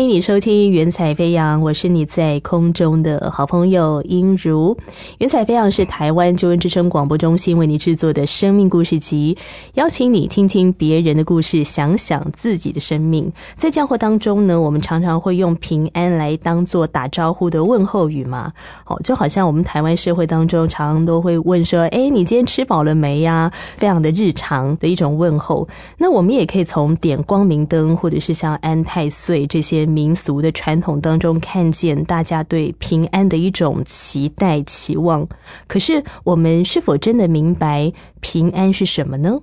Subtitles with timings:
[0.00, 4.74] 欢迎你收听《云彩飞扬》，我是你在空中的好朋友音如。
[5.18, 9.36] 《云彩飞扬》是台湾救恩之声广播中心为你制作的生命故事集，
[9.74, 13.30] 邀请你听听别人的故事，想想自己的生命。
[13.58, 18.50] 在教会当中呢，我们常常会用平安来当做打招呼的问候语嘛。
[18.86, 25.68] 哦，就好像我们台湾社会当中，常常都会问说：“哎，你今天吃饱了没呀？”非常的日常的一种问候。
[25.98, 29.46] 那我们也可以从点光明灯，或者是像安太岁。
[29.46, 35.28] 这些民俗的传统当中，看见大家对平安的一种期待、期望。
[35.66, 39.40] 可是，我们是否真的明白平安是什么呢？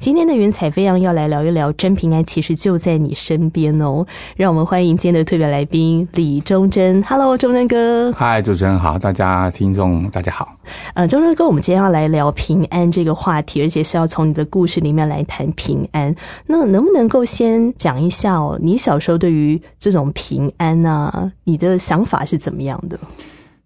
[0.00, 4.06] 今天的云彩飞扬要来聊一聊真平安，其实就在你身边哦。
[4.34, 7.02] 让我们欢迎今天的特别来宾李忠贞。
[7.02, 8.10] Hello，忠贞哥。
[8.12, 10.56] 嗨，主持人好，大家听众大家好。
[10.94, 16.14] 呃，忠贞哥，我们今天要来聊平安这个话题，而且是要从你的故事里面来谈平安。
[16.46, 18.58] 那能不能够先讲一下哦？
[18.62, 22.98] 你小时候对于这种平安啊，你的想法是怎么样的？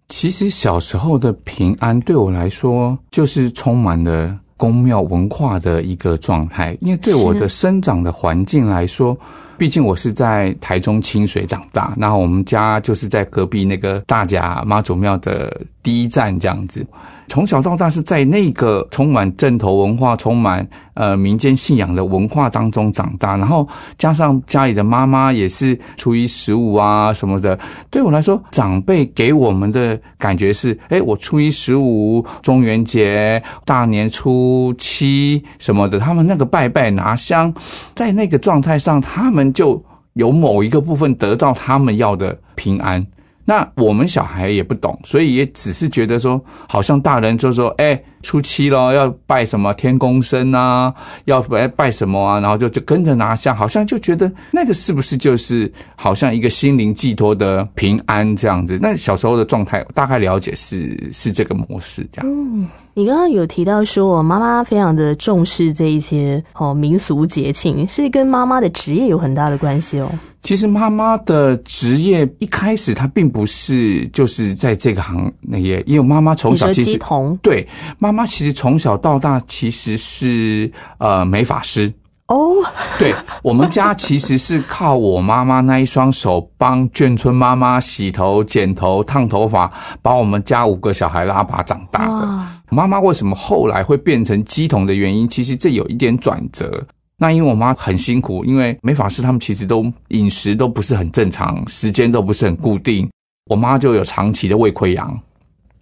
[0.09, 4.37] 其实小时候的平安对我来说，就是充满了。
[4.57, 9.17] 宫庙文化的一个状态，因为对我的生长的环境来说，
[9.57, 16.85] 毕竟我是在台中清水长大，那我们家就是在隔壁那个大甲妈祖庙的第一站这样子。
[17.27, 23.67] 从小到大是在那个充满镇头文化、充满呃民间信仰的文化当中长大，然后
[23.97, 27.57] 加上家里的妈妈也是初一十五啊什么的，
[27.89, 37.53] 对我来说，长辈给我们的感觉是：哎，我初一十五、中元节、大年初七什么的，他们那个拜拜拿香，
[37.95, 43.05] 在那个状态上，他们就有某一个部分得到他们要的平安。
[43.45, 48.01] 那我们小孩也不懂，所以也只是觉得说，好像大人就说，哎。
[48.25, 50.91] 初七咯，要拜什么天公生啊？
[51.25, 52.39] 要拜拜什么啊？
[52.39, 58.79] 然后就就跟着拿下，好像就觉得那个是不是就是好像一个心灵寄托的平安这样子？
[58.81, 62.67] 那小时候的状态大概了解是是这个模式这样。
[62.97, 70.09] 你刚刚有提到说我妈妈非常的重视这一些哦民俗节庆，是跟妈妈的职业有很大的关系哦。
[70.41, 76.97] 其实妈妈的职业一开始她并不是就是在这个行业，因为妈妈从小其实
[77.41, 77.67] 对
[77.99, 78.13] 妈。
[78.13, 81.91] 妈其实从小到大其实是呃美发师
[82.27, 82.55] 哦，
[82.97, 83.13] 对
[83.43, 89.71] 我们家其实是靠我妈妈那一双手帮眷村妈妈洗头、剪头、烫头发，
[90.01, 92.47] 把我们家五个小孩拉拔长大的。
[92.71, 96.83] 妈妈为什么后来会变成鸡桶的原因，其实这有一点转折。
[97.17, 103.07] 那因为我妈很辛苦，因为美法师他们其实都饮食都不是很正常，时间都不是很固定，
[103.45, 105.17] 我妈就有长期的胃溃疡。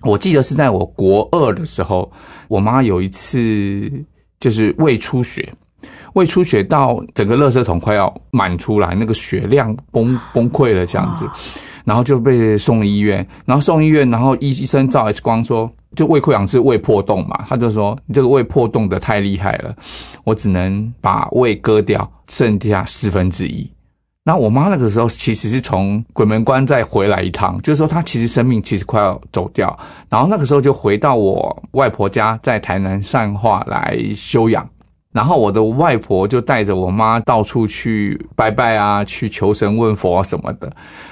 [0.02, 2.12] 我记得是在我国二的时候，
[2.50, 3.90] 我妈有一次
[4.40, 5.52] 就是胃出血，
[6.14, 11.30] 胃出血到整个垃圾桶快要满出来，那个血量崩崩溃了这样子，
[11.84, 19.76] 然后就被送医院，然后送医院，然后医医生照 X 光说，就胃溃疡是胃破洞嘛，他就说你这个胃破洞的太厉害了，
[20.24, 23.70] 我只能把胃割掉，剩下四分之一。
[24.26, 34.66] 那我妈那个时候其实是从鬼门关再回来一趟，就是说她其实生命其实快要走掉，然后那个时候就回到我外婆家，在台南善化来休养，
[35.14, 40.70] 然后我的外婆就带着我妈到处去拜拜啊，去求神问佛啊什么的，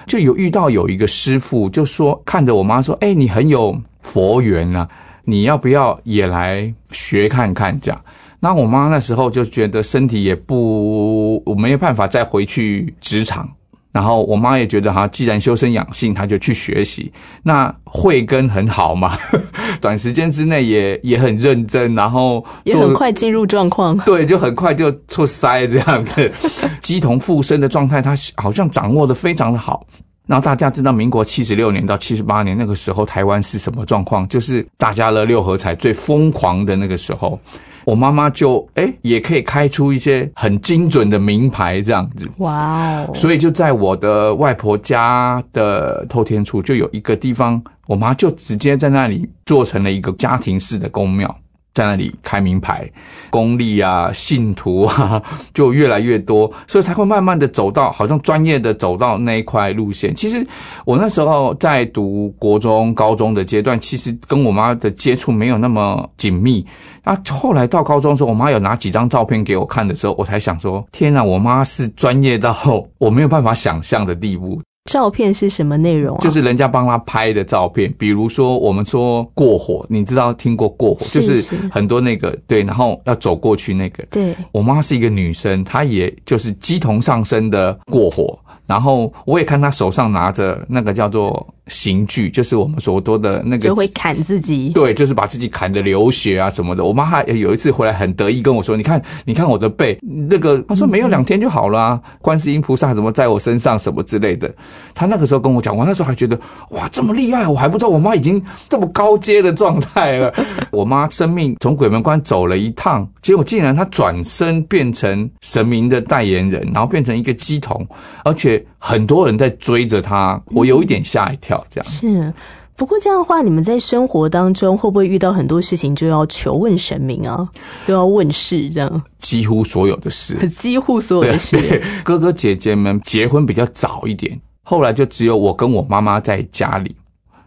[0.08, 4.90] 就有遇到有一个师傅就说看着我妈说，哎，你很有佛缘啊，
[5.24, 8.02] 你要不要也来学看看这样？
[8.40, 13.48] 那我妈那时候就觉得身体也不，我没有办法再回去职场。
[13.92, 17.12] 然后我妈也觉得哈，既然修身养性，她就去学习。
[17.44, 19.18] 那慧根很好嘛，
[19.82, 23.98] 短时间之内也也很认真，然后也很快进入状况。
[24.06, 26.32] 对，就很快就出塞这样子，
[26.82, 29.86] 鸡同附身的状态，她好像掌握的非常的好。
[30.28, 34.26] 然后大家知道，民国七十六年到七十八年那个时候，台湾是什么状况？
[34.30, 37.38] 就是大家乐六合彩最疯狂的那个时候。
[37.86, 43.12] 我妈妈就哎，也可以开出一些很精准的名牌这样子，哇哦！
[43.14, 51.36] 所以就在我的外婆家的透天处，就有一个地方，我妈就直接在那里做成了一个家庭式的公庙。
[51.74, 52.90] 在那里开名牌，
[53.30, 55.22] 功力啊，信徒啊，
[55.54, 60.14] 就越来越多，所以才会慢慢的走到，好像专业的走到那一块路线。
[60.14, 60.46] 其实
[60.86, 66.66] 我那时候在读国中、高中的阶段，其实跟我妈的接触没有那么紧密。
[67.04, 72.56] 啊，后来到高中的时候，我妈有拿几张照片给我看的时候，我才想说，天哪，我妈是专业到
[73.00, 74.62] 我没有办法想象的地步。
[74.86, 76.18] 照片是什么内容？
[76.20, 84.04] 就是人家帮他拍的照片，比如说我们说过火，你知道听过过火，就是很多那个对，然后要走过去那个。
[84.10, 94.70] 对，我妈是一个女生，她也就是鸡同上身的过火，然后我也看她手上拿着那个叫做刑具，就是我们所说的那个，就会砍自己。
[94.70, 96.84] 对，就是把自己砍的流血啊什么的。
[96.84, 99.98] 我妈还有一次回来很得意跟我说：“你看，你看我的背，
[100.30, 104.54] 那个她说没有两天就好了啊，观世音菩萨怎么在我身上什么之类的。”
[104.94, 106.40] 她那个时候跟我讲，我那时候还觉得
[106.72, 110.34] 哇这么厉害，我还不知道我妈已经这么高阶的状态了。
[110.72, 117.88] 我妈生命从鬼门关走了一趟，结果竟然她转身变成神明的代言人，然后变成一个鸡童，
[118.26, 121.61] 而且很多人在追着她，我有一点吓一跳。
[121.70, 122.34] 这样是，
[122.76, 127.48] 不过这样的话，你们在生活当中会不会遇到很多事情就要求问神明啊，
[127.86, 129.04] 就要问事这样？
[129.20, 131.82] 几乎所有的事， 几乎所有的事。
[132.04, 136.96] 哥哥姐姐们结婚比较早一点，后来就只有我跟我妈妈在家里。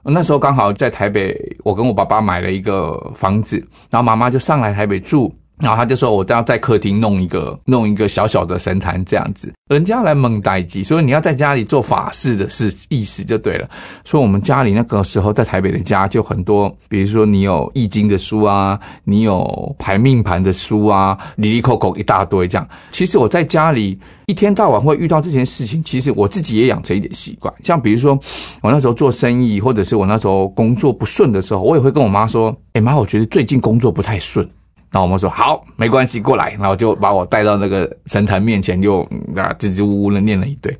[0.06, 1.34] 那时候刚好在台北，
[1.64, 3.56] 我跟我爸爸买了一个房子，
[3.88, 5.34] 然后妈妈就上来台北住。
[5.60, 13.70] 然后他就说：“我都要在客厅弄一个弄一个小小的神坛这样子，人家来蒙待机，所以你要在家里做法事的是意思就对了。
[14.04, 22.68] 所以我们家里那个时候在台北的家就很多，比如说你有易经的书啊，你有排命盘的书啊，里里扣扣一大堆这样。
[22.90, 23.96] 其实我在家里
[24.26, 28.18] 一天到晚会遇到这件事情，其实我自己也养成一点习惯，像比如说
[28.60, 34.44] 我那时候做生意，或者是我那时候工作不顺的时候，我也会跟我妈说：，哎妈，我觉得最近工作不太顺。”
[34.94, 39.02] 那我们说好，没关系，过来，然后就把我带到那个神坛面前，就
[39.34, 40.72] 啊支支吾吾的念了一堆。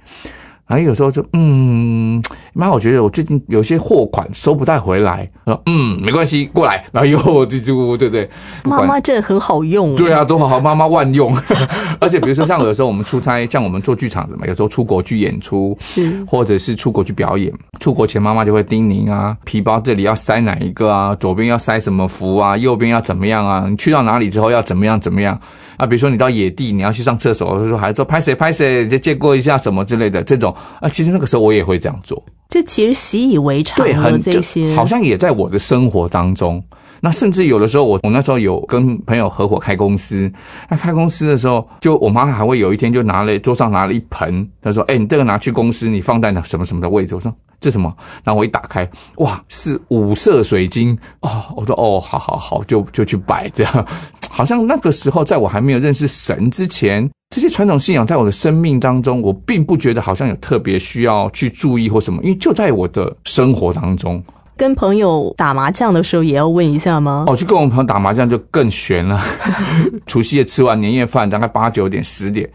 [0.67, 2.23] 然后有时候就嗯，
[2.55, 5.31] 妈，我觉得我最近有些货款收不太回来。
[5.45, 6.83] 说嗯，没关系，过来。
[6.91, 8.29] 然后又支支吾吾，对不对？
[8.65, 9.95] 妈妈真的很好用。
[9.95, 11.37] 对啊，都好好，妈妈万用。
[12.01, 23.67] 而且比如说像有时候我们出差，像我们做剧场的嘛，有时候出国去演出，是或者是出国去表演，出国前妈妈就会叮咛啊，皮包这里要塞哪一个啊，左边要塞什么符啊，右边要怎么样啊？
[23.69, 25.39] 你去到哪里之后要怎么样怎么样？
[25.77, 30.55] 啊，比如说你到野地，你要去上厕所，说还说拍谁拍谁，就借过一下什么之类的这种。
[30.81, 34.75] 啊，其实那个时候我也会这样做，这其实习以为常，对，很这些。
[34.75, 36.63] 好像也在我的生活当中。
[37.05, 40.33] 那甚至有的时候，我我那时候有跟朋友合伙开公司，
[40.71, 47.31] 那开公司的时候，就我妈还会有一天就拿了桌上拿了一盆，她说：“哎，你这个拿去公司，你放在那什么什么的位置。”我说
[47.61, 51.45] ：“这什么？”然后我一打开，哇，是五色水晶哦！
[51.55, 53.87] 我说：“哦，好好好，就就去摆这样。
[54.31, 64.25] ”好像那个时候，在我还没有认识神之前，这些传统信仰在我的生命当中，我并不觉得好像有特别需要去注意或什么，因为就在我的生活当中。
[64.57, 67.25] 跟朋友打麻将的时候也要问一下吗？
[67.27, 69.21] 哦，去跟我们朋友打麻将就更悬了。
[70.07, 72.49] 除夕夜吃完年夜饭，大概八九点十点，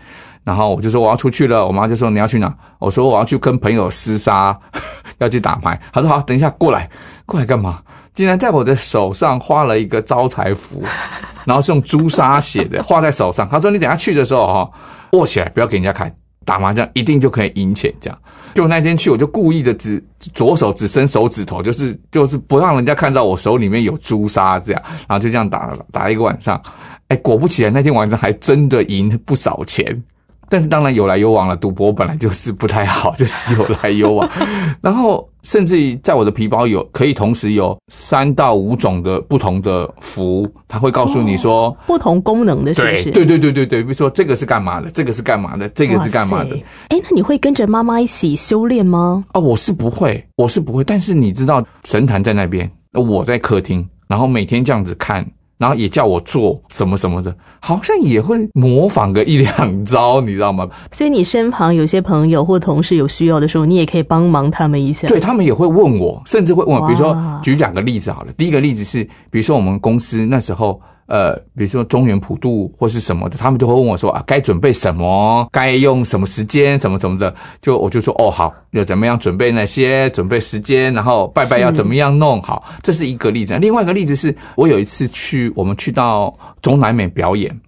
[0.44, 1.66] 然后我就说我要出去了。
[1.66, 2.54] 我妈就说你要去哪？
[2.80, 4.58] 我说我要去跟朋友厮杀，
[5.20, 5.80] 要去打牌。
[5.92, 6.90] 她说好，等一下过来，
[7.26, 7.80] 过来干嘛？
[8.14, 10.82] 竟然在我的手上画了一个招财符，
[11.46, 13.48] 然后是用朱砂写的，画在手上。
[13.50, 14.70] 她说你等下去的时候哈，
[15.12, 16.14] 握起来不要给人家看，
[16.46, 18.18] 打麻将一定就可以赢钱这样。
[18.56, 20.04] 就那天去，我就故意的只
[20.34, 26.62] 左手只伸手指头，就是就是不让人家看到我手里面有朱砂，这样，然后就这样打打了一个晚上，
[27.08, 30.04] 哎，果不其然，那天晚上还真的赢不少钱。
[30.50, 34.30] 但是当然有来有往了，赌博本来就是不太好，就是有来有往。
[34.82, 43.12] 然后甚至于在我的皮包有可以同时有三到五种的不同的符，他会告诉你说不同功能的，是不是？
[43.12, 46.56] 对对对对对，比如说这个是干嘛的，这个是干嘛的，这个是干嘛的。
[46.90, 49.24] 哎，那你会跟着妈妈一起修炼吗？
[49.32, 50.84] 啊，我是不会，我是不会。
[50.84, 55.26] 但是你知道神坛在那边，我在客厅，然后每天这样子看。
[55.60, 60.68] 然后也叫我做什么什么的，好像也会模仿个一两招，你知道吗？
[60.92, 65.08] 所以你身旁有些朋友或同事有需要的时候，你也可以帮忙他们一下。
[65.10, 68.32] 对他们也会问我，甚至会问我，比如说举两个例子好了。
[68.34, 70.82] 第一个例子是，比如说我们公司那时候。
[71.10, 83.58] 呃，比如说中原普渡或是什么的，他们就会问我说啊，该准备什么，该用什么时间，什么什么的，就我就说哦，好，要怎么样准备那些，准备时间，然后拜拜要怎么样弄好，这是一个例子。
[83.58, 87.60] 另外一个例子是我有一次去，我们去到中南美表演。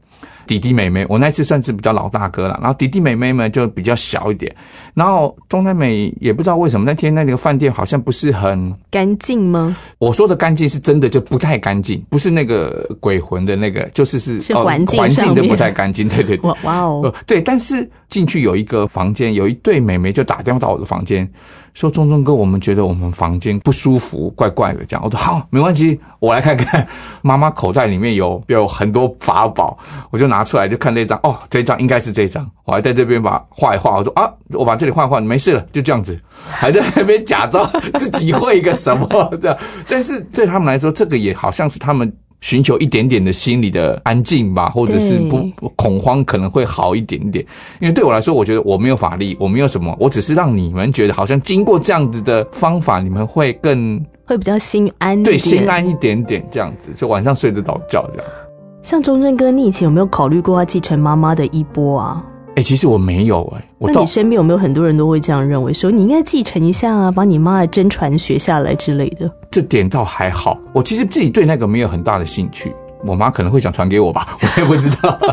[0.47, 4.53] 弟弟妹妹，我那次算是比较老大哥了，然后弟弟妹妹们就比较小一点。
[4.93, 9.75] 然后中南美也不知道为什么那天那个饭店好像不是很干净吗？
[9.99, 16.09] 我说的干净是真的就不太干净，不是那个鬼魂的那个，就是是是环境环境都不太干净。
[16.09, 21.29] 对对对，哇哦，对，但是进去有一个房间，有一对妹妹就打电话到我的房间。
[21.73, 24.85] 说中中哥，我们觉得我们房间不舒服，怪怪的。
[24.85, 26.85] 这样，我说好，没关系，我来看看。
[27.21, 29.77] 妈妈口袋里面有有很多法宝，
[30.09, 31.19] 我就拿出来就看那张。
[31.23, 32.49] 哦，这张应该是这张。
[32.65, 33.95] 我还在这边把画一画。
[33.95, 36.19] 我说啊，我把这里画一画，没事了，就这样子。
[36.49, 39.07] 还在那边假装自己会一个什么
[39.41, 39.57] 这样。
[39.87, 47.45] 但是对他们来说，这个也好像是他们寻求一点点的心理的安静吧，或者是不恐慌，可能会好一点点。
[47.79, 58.25] 因为对我来说，我觉得我没有法力，我没有什么，我只是让你们觉得好像经过这样子的方法，你们会更会比较心安，对，心安一点点这样子，就晚上睡得着觉这样。
[58.81, 62.25] 像钟正哥，你以前有没有考虑过要继承妈妈的衣钵啊？
[62.55, 63.63] 哎，其实我没有哎。
[63.79, 69.31] 那你身边有没有很多人都会这样认为，说你应该继承一下啊，把你妈的真传学下来之类的？
[69.49, 72.73] 这点倒还好，我其实自己对那个没有很大的兴趣。
[73.05, 75.17] 我妈可能会想传给我吧，我也不知道。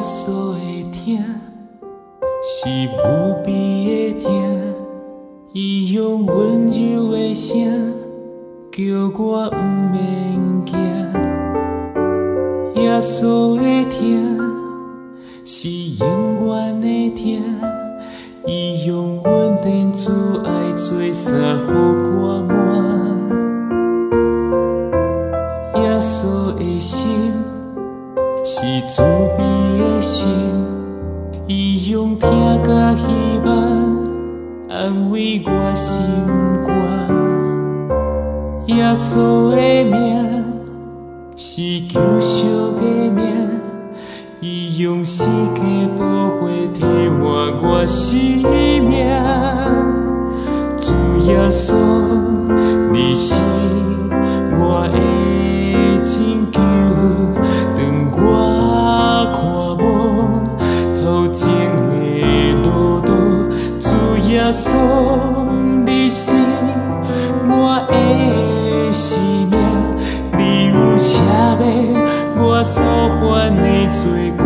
[0.00, 0.08] 是
[15.50, 17.42] 是永远的听，
[18.44, 20.12] 伊用稳定慈
[20.44, 21.70] 爱做衫，予
[22.18, 22.58] 我满。
[25.82, 27.32] 耶稣的心
[28.44, 29.00] 是慈
[29.38, 29.42] 悲
[29.78, 30.28] 的心，
[31.46, 32.28] 伊用听
[32.62, 33.48] 甲希望
[34.68, 36.04] 安慰我心
[36.66, 36.76] 肝。
[38.66, 40.44] 耶稣的名
[41.36, 42.44] 是救赎
[42.78, 43.47] 的名。
[44.78, 47.20] 用世界宝血替换
[47.60, 48.16] 我生
[48.86, 49.08] 命，
[50.78, 50.92] 主
[51.26, 51.74] 耶稣，
[52.92, 53.34] 你是
[54.54, 54.96] 我的
[56.04, 56.60] 拯救。
[57.74, 57.78] 当
[58.12, 59.42] 我看
[59.82, 59.82] 无
[60.94, 61.50] 头前
[61.88, 61.92] 的
[62.62, 63.10] 路途，
[63.80, 63.90] 主
[64.28, 64.70] 耶稣，
[65.84, 66.30] 你是
[67.48, 69.18] 我的生
[69.50, 69.58] 命，
[70.38, 71.58] 你有写下
[72.36, 72.80] 我所
[73.18, 74.37] 犯的罪。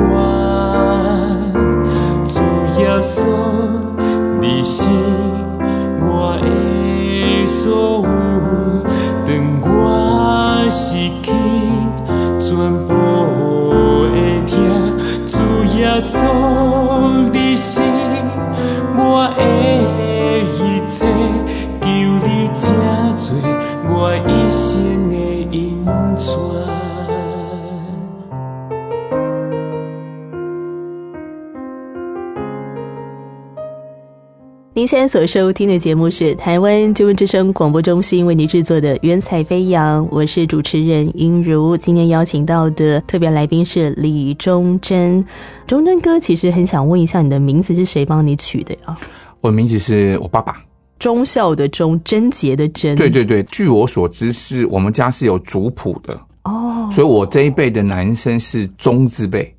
[34.82, 41.76] 您现在所收听的节目是台湾救援之声广播中心为您制作的《云彩飞扬》，我是主持人英如。
[41.76, 45.24] 今天邀请到的特别来宾是李忠贞。
[45.68, 48.98] 忠贞哥，其实很想问一下，你的名字是谁帮你取的呀？
[49.40, 50.60] 我的名字是我爸爸，
[50.98, 52.96] 忠孝的忠，贞洁的贞。
[52.96, 59.54] 对对对，据我所知，是我们家是有族谱的哦，所以我这一辈的男生是忠字辈，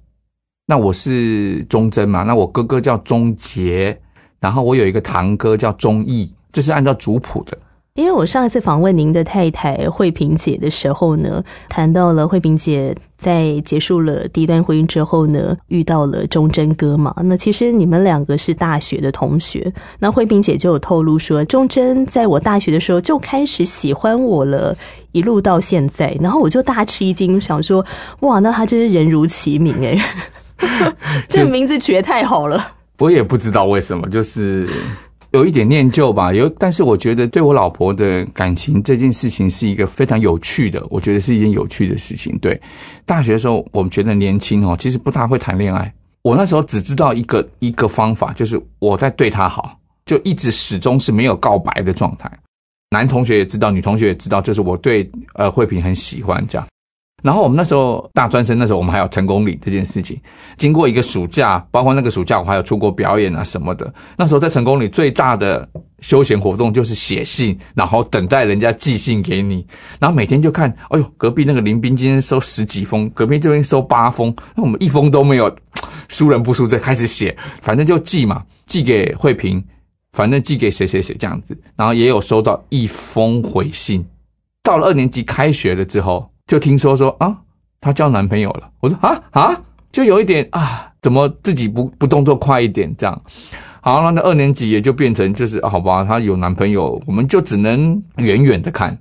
[0.66, 3.98] 那我是忠贞嘛，那我哥哥叫忠杰。
[4.44, 7.58] 然后我有一个堂哥叫钟义，这是按照族谱的。
[7.94, 17.16] 因为我上一次访问您的太太慧萍姐的时候呢，谈到了慧萍姐在结束了第一段婚姻之后呢，遇到了忠贞哥嘛。
[17.24, 19.72] 那其实你们两个是大学的同学。
[19.98, 24.76] 那慧萍姐就有透露说，忠贞在我大学的时候就开始喜欢我了，
[25.14, 26.18] 一路到现在。
[26.20, 27.86] 然后我就大吃一惊，想说，
[28.22, 29.98] 哇，那他真是人如其名哎，
[31.30, 32.72] 这名字取得太好了。
[33.04, 34.66] 我也不知道为什么，就是
[35.32, 36.34] 有一点念旧吧。
[36.34, 42.38] 有，但是我觉得对我老婆的感情这件事情是一个非常有趣的，我觉得是一件有趣的事情。
[42.40, 42.58] 对，
[43.06, 45.94] 大学的时候我们觉得年轻哦，其实不大会谈恋爱。
[46.22, 52.32] 我那时候只知道一个一个方法，就是我在对她好，就一直始终是没有告白的状态。
[52.92, 56.66] 男同学也知道，女同学也知道，就是我对呃慧萍很喜欢这样。
[57.24, 60.20] 然后我们那时候大专生，那时候我们还有成功礼这件事情。
[60.58, 63.92] 经过一个暑假，包括那个暑假我还有出国表演啊什么的。
[64.18, 65.68] 那时候在成功礼最大的
[66.02, 69.66] 休闲活动就是写信，然后等待人家寄信给你。
[70.00, 75.50] 然后每天就看，哎呦，隔壁那个林斌今天收十几封，隔壁这边收八封，那我们一封都没有，
[76.10, 79.64] 输人不输阵，开始写，反正就寄嘛，寄给慧萍，
[80.12, 81.58] 反正寄给谁谁谁这样子。
[81.78, 84.06] 然后也有收到一封回信。
[84.62, 86.30] 到了二年级开学了之后。
[86.54, 87.36] 就听说说啊，
[87.82, 88.70] 她交男朋友了。
[88.80, 89.60] 我说啊啊，
[89.92, 93.22] 就有一点啊，怎么自己不不动作快一点这样？
[93.82, 98.96] 好，那那二年级也就变成就是好吧，她有男朋友，我们就只能远远的看。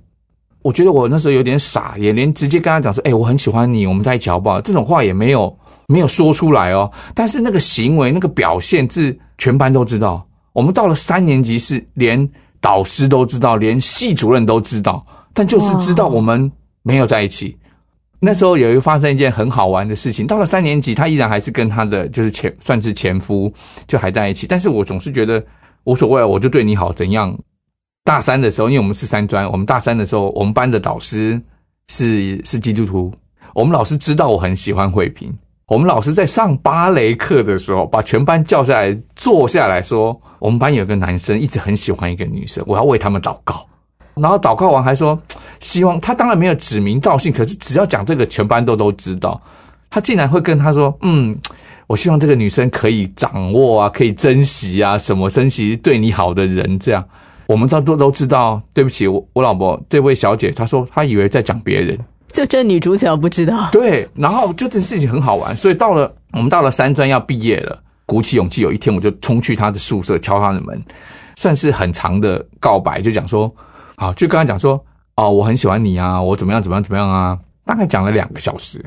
[0.63, 4.59] 我觉得我那时候有点傻，也连直接跟她讲说，哎，我很喜欢你，我们在一起好不好？
[4.59, 5.55] 这种话也没有
[5.85, 6.91] 没有说出来哦。
[7.13, 10.25] 但是那个行为那个表现是全班都知道。
[10.53, 12.27] 我们到了三年级是连
[12.59, 15.05] 导师都知道，连系主任都知道，
[15.35, 16.51] 但就是知道我们。
[16.83, 17.57] 没有在一起，
[18.19, 20.27] 那时候有一发生一件很好玩的事情。
[20.27, 23.51] 到了三年级，他依然还是跟他的就是前算是前夫
[23.87, 24.45] 就还在一起。
[24.47, 25.43] 但是我总是觉得
[25.85, 27.37] 无所谓，我就对你好怎样。
[28.05, 31.41] 大三的时候，因为我们是三专，我们大三的时候，我们班的导师
[31.87, 33.13] 是是基督徒。
[33.53, 35.33] 我们老师知道我很喜欢慧萍，
[35.67, 43.65] 我们老师在上芭蕾课的时候，把全班叫下来，坐下来说，我们班有个男生一直很喜欢一个女生，我要为他们祷告。
[44.15, 45.19] 然后祷告完还说，
[45.59, 49.41] 希望他当然没有指名道姓，可是只要讲这个，全班都都知道。
[49.89, 51.37] 他竟然会跟他说，嗯，
[51.87, 57.03] 我希望这个女生可以掌握啊，可以珍惜啊，什么珍惜对你好的人，这样。
[57.45, 58.61] 我们都都都知道。
[58.73, 61.97] 对不起，我我老婆这位小姐，她说她以为在讲别人。
[62.31, 70.83] 就这女主角不知道，对，然后就这事情很好玩，所以到了我们到了三专要毕业了，鼓起勇气，有一天我就冲去她的宿舍敲她的门，
[71.35, 73.53] 算是很长的告白，就讲说，
[74.03, 74.83] 好，就跟他讲说，
[75.15, 78.83] 哦，我很喜欢你啊，我怎么样怎么样怎么样啊，大概讲了两个小时，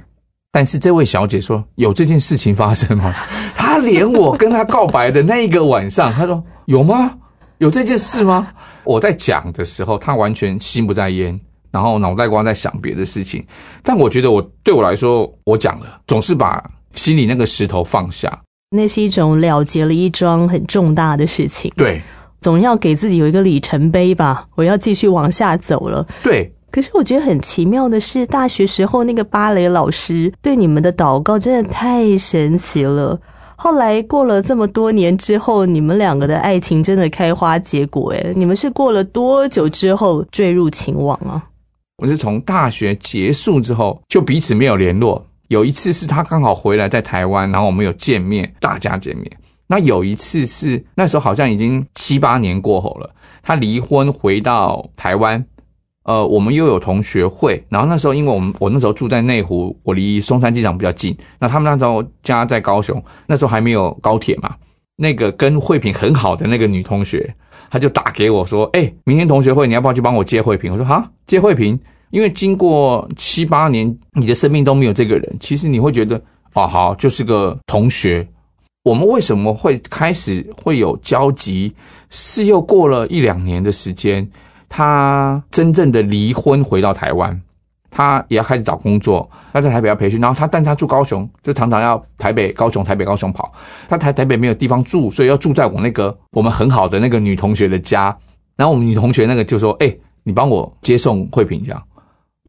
[0.52, 3.14] 但是这位小姐说有这件事情发生吗？
[3.56, 7.10] 她连我跟她告白的那一个晚上，她说有吗？
[7.56, 8.48] 有这件事吗？
[8.84, 11.40] 我在讲的时候，她完全心不在焉。
[11.72, 13.44] 然后脑袋瓜在想别的事情，
[13.82, 16.62] 但我觉得我对我来说，我讲了，总是把
[16.94, 18.38] 心里那个石头放下，
[18.70, 21.70] 那是一种了结了一桩很重大的事情。
[21.76, 22.00] 对，
[22.46, 26.06] 总要给自己有一个里程碑吧，我要继续往下走了。
[26.22, 33.18] 对，可是我觉得很奇妙的是，大学时候那个芭蕾老师对你们的祷告真的太神奇了。
[33.56, 38.12] 后来过了这么多年之后，你们两个的爱情真的开花结果。
[38.12, 41.42] 哎，你们是过了多久之后坠入情网啊？
[41.96, 45.26] 我是从大学结束之后就彼此没有联络。
[45.48, 49.28] 有一次是他刚好回来在台湾，然后我们有见面，大家见面。
[49.66, 53.10] 那有一次是那时候好像已经七八年过后了，
[53.42, 55.44] 他离婚回到台湾，
[56.04, 57.62] 呃，我们又有同学会。
[57.68, 61.16] 然后那时候因为我们我那时候住在内湖，我离松山机场比较近。
[61.38, 64.54] 那他们那时候家在高雄，那时候还没有高铁嘛。
[64.96, 67.34] 那个跟慧萍很好的那个女同学。
[67.68, 71.76] 他就打给我说：“哎，明天同学会，你要不要去帮我接慧萍？”我说：“哈，接慧萍，
[72.10, 76.16] 因为经过七八年，你的生命中没有这个人，其实你会觉得，
[76.54, 78.26] 哦，好，就是个同学。
[78.86, 81.74] 我们为什么会开始会有交集？
[82.08, 84.24] 是又过了一两年的时间，
[84.68, 87.42] 他真正的离婚回到台湾。”
[87.90, 93.52] 他也要开始找工作，他在台北要培训，然后他，但他住高雄，就常常要台北、高雄、台北、高雄跑。
[93.88, 98.16] 他台台北没有地方住，所以要住在我那个我们很好的那个女同学的家。
[98.54, 101.82] 然后我们女同学那个就说：“哎，你帮我接送慧萍这样。”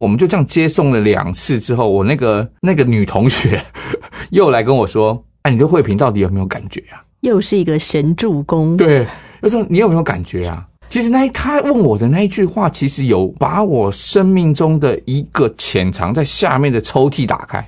[0.00, 3.60] 我们就这样接送了两次之后，我那个那个女同学
[4.30, 8.76] 又来跟我说：“哎，你对慧萍到底有没有感觉啊？”又是一个神助攻。
[8.76, 9.06] 对，
[9.40, 10.68] 就说你有没有感觉啊？
[10.90, 17.66] 其实那他问我的那一句话，其实有把我生命中的一个潜藏在下面的抽屉打开，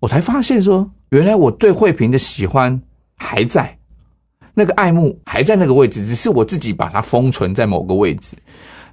[0.00, 2.78] 我才发现说，原来我对慧萍的喜欢
[3.16, 3.74] 还在，
[4.52, 8.36] 那个爱慕还在那个位置，只是我自己把它封存在某个位置。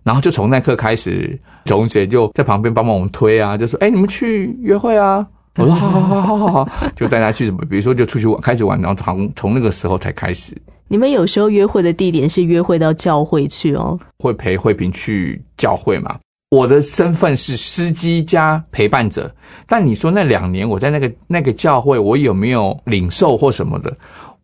[0.03, 5.27] 然后就从那刻开始，同学就在旁边帮忙我们推啊，就说：“哎，你们去约会啊？”
[5.59, 10.55] 我说：“好好好好好好。” 就带他去什么，比如说就出去玩，开始玩，然后从从那个时候才开始。
[10.87, 16.17] 你们有时候约会的地点是约会到教会去哦，会陪慧萍去教会嘛？
[16.49, 19.31] 我的身份是司机加陪伴者，
[19.67, 23.95] 但你说那两年我在那个那个教会，我有没有领受或什么的？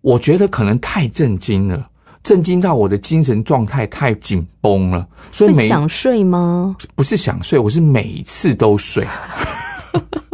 [0.01, 1.87] 我觉得可能太震惊了，
[2.21, 6.75] 震惊到我的精神状态太紧绷了，所以每想睡吗？
[6.93, 9.03] 不是想睡，我是每次都睡。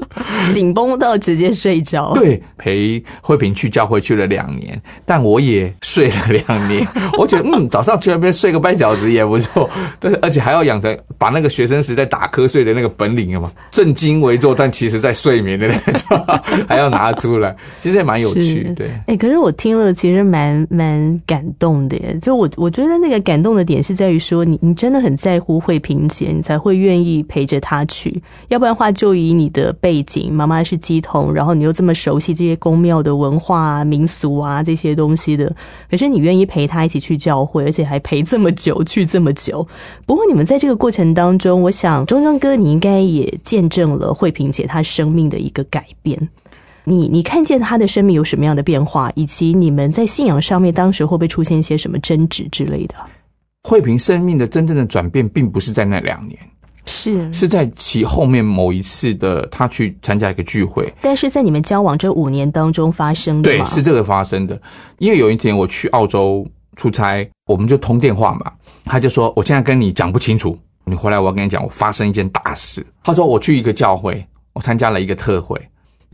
[0.51, 2.13] 紧绷到直接睡着。
[2.15, 6.85] 对，陪慧萍去教会去了两年，但我也睡了两年。
[7.17, 16.25] 我觉得，嗯，早上去那边睡个半小时也不错， 但是而且还要养成把那个学生时代打瞌睡的那个本领嘛，正襟危坐，但其实在睡眠的那种，
[16.67, 18.71] 还要拿出来，其实也蛮有趣。
[18.75, 21.97] 对，哎，可是我听了其实蛮蛮感动的。
[22.21, 30.30] 就我我觉得那个感动的点是在于说，你你真的很在乎慧萍姐，你才会愿意陪着她去，要不然的话就以你的背景。
[30.31, 35.53] 妈妈是鸡童，然后你又这么熟悉这些宫庙的文化啊、民俗啊这些东西的，
[35.89, 39.67] 可是你愿意陪他一起去教会，而且还陪这么久，去这么久。
[40.05, 46.29] 不过你们在这个过程当中，我想忠忠哥你应该也见证了慧萍姐她生命的一个改变。
[46.83, 52.95] 你你看见她的生命有什么样的变化，以及你们在信仰上面当时会不会出现一些什么争执之类的？
[53.63, 56.39] 慧萍生命的真正的转变，并不是在那两年。
[56.91, 64.61] 是是在其后面某一次的他去参加一个聚会，但是在你们交往这五年当中发生的，对，是这个发生的。
[64.97, 68.51] 因为有一天我去澳洲出差，我们就通电话嘛，
[68.83, 72.85] 他就说我现在跟你讲不清楚，你回来我要跟你讲，我发生一件大事。
[73.03, 75.57] 他说我去一个教会，我参加了一个特会，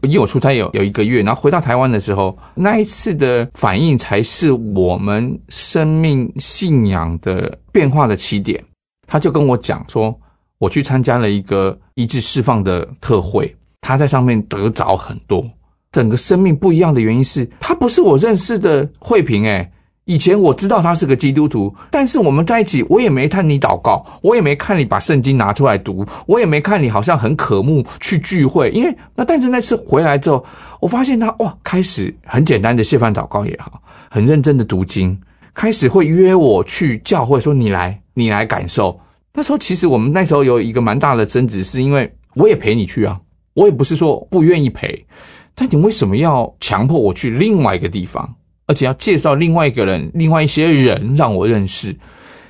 [0.03, 8.63] 因为我出差有有一个月，然后回到台湾的时候，那一次的反应才是我们生命信仰的变化的起点。
[9.07, 10.15] 他就跟我讲说。
[10.59, 15.45] 我去参加了一个医治释放的特会，他在上面得着很多，
[15.91, 19.71] 整个生命不一样的原因是他不是我认识的慧萍诶
[20.05, 28.69] 以前我知道他是个基督徒，但是我们在一起，我也没看你祷告，我也没看你把圣经拿出来读，我也没看你好像很渴慕去聚会。
[28.69, 30.45] 因为那但是那次回来之后，
[30.79, 35.19] 我发现他哇，开始很简单的谢饭祷告也好，很认真的读经，
[35.53, 38.97] 开始会约我去教会，说你来，你来感受。
[39.37, 43.21] 那时候其实我们那时候有一个蛮大的争执，是因为我也陪你去啊，
[43.53, 45.05] 我也不是说不愿意陪，
[45.53, 48.33] 但你为什么要强迫我去另外一个地方？
[48.65, 51.95] 而且要介绍另外一个人、另外一些人让我认识。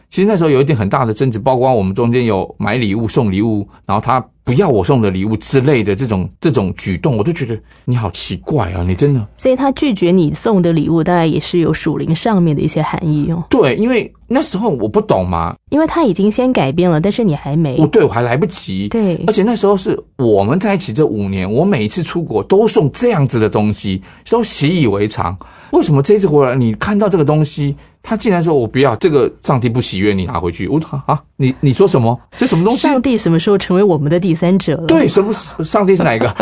[0.09, 8.83] 其实那时候有一点很大的争执，包括我们中间有买礼物、送礼物，然后他不要我送的礼物之类的这种这种举动，我都觉得你好奇怪啊！
[8.87, 13.43] 你真的，所以他拒绝你送的礼物，大概也是有属灵上面的一些含义哦。
[13.49, 18.87] 对，因为那时候我不懂嘛，因为他已经先改变了，但是你还没，我对我还来不及。
[18.87, 25.37] 对，而且那时候是我们在一起这五年，我每一次出国都送这样子的东西，都习以为常。
[25.71, 27.75] 为什么这次回来你看到这个东西，
[28.09, 30.65] 他竟然说我不要这个，上帝不喜悦，你拿回去。
[30.69, 32.17] 我说啊，你你说什么？
[32.37, 32.79] 这什么东西？
[32.79, 34.85] 上帝什么时候成为我们的第三者了？
[34.85, 36.33] 对，什么上帝是哪一个？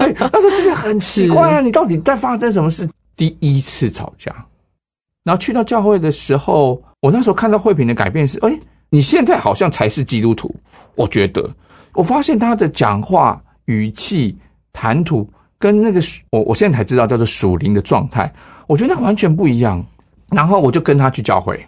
[0.00, 2.88] 对， 那时候觉得很奇怪啊，你到底在发生什么事？
[3.16, 4.34] 第一次吵架，
[5.22, 8.58] 然后去到教会的时候，我那时候看到慧萍的改变是，哎，
[8.90, 10.52] 你现在好像才是基督徒。
[10.96, 11.48] 我觉得，
[11.92, 14.36] 我发现他的讲话语气、
[14.72, 18.28] 谈吐跟那个我我现在才知道叫做属灵的状态。
[18.66, 19.86] 我觉得那完全不一样，
[20.30, 21.66] 然后我就跟他去教会，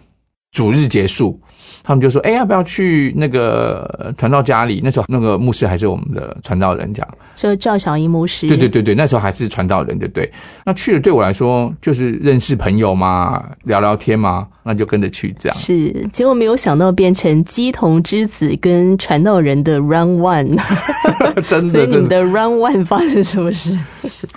[0.51, 1.39] 主日结束，
[1.83, 4.81] 他们就说：“哎，要不要去那个传道家里？
[4.83, 8.47] 那时候那个牧师还是我们的传道人，这样。”说赵小英牧师。
[8.47, 10.31] 对对对对，那时候还是传道人，对不对？
[10.65, 15.57] 那去了对我来说就是认识朋友嘛，聊聊天嘛，那就跟着去这样。
[15.57, 20.59] 是，结果没有想到变成鸡同之子跟传道人的 Run One，
[21.47, 21.69] 真的。
[21.79, 23.77] 所以你们的 Run One 发生什么事？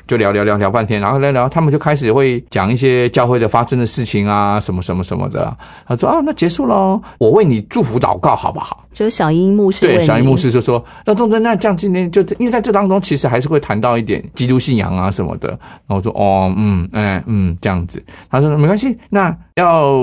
[0.07, 5.57] 就聊聊聊聊半天，然后聊聊，他们就开始会讲一些教会的发生的事情啊，什么什么什么的。
[5.87, 15.51] 他说：“啊，那结束喽，我为你祝福祷告，好不好？”就是小英牧师对小英牧师就说：“那钟真，那这样今天就因为在这当中，其实还是会谈到一点基督信仰啊什么的。”
[15.87, 19.97] 然后我说：“哦，嗯，哎，嗯，这样子。”他说：“没关系，那要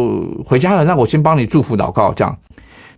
[0.46, 2.36] 回家了，那我先帮你祝福祷告这样。”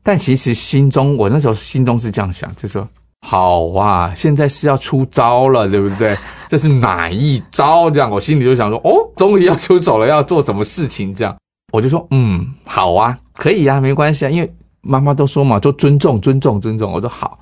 [0.04, 2.88] 但其实心中，我那时候心中是这样想，就说。
[3.24, 6.18] 好啊，现在是要出招了，对不对？
[6.48, 7.88] 这是哪一招？
[7.92, 11.14] 这样我心里就想说，哦，终于要出走了，要做什么事情？
[11.14, 11.38] 这样
[11.72, 16.92] 我就说，嗯，好啊，可以啊，没关系啊，因为妈妈都说嘛，都尊重、尊重、尊重。
[16.92, 17.40] 我说好，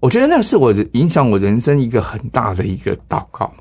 [0.00, 3.52] 我觉得那是我影响我人生一个很大的一个祷告。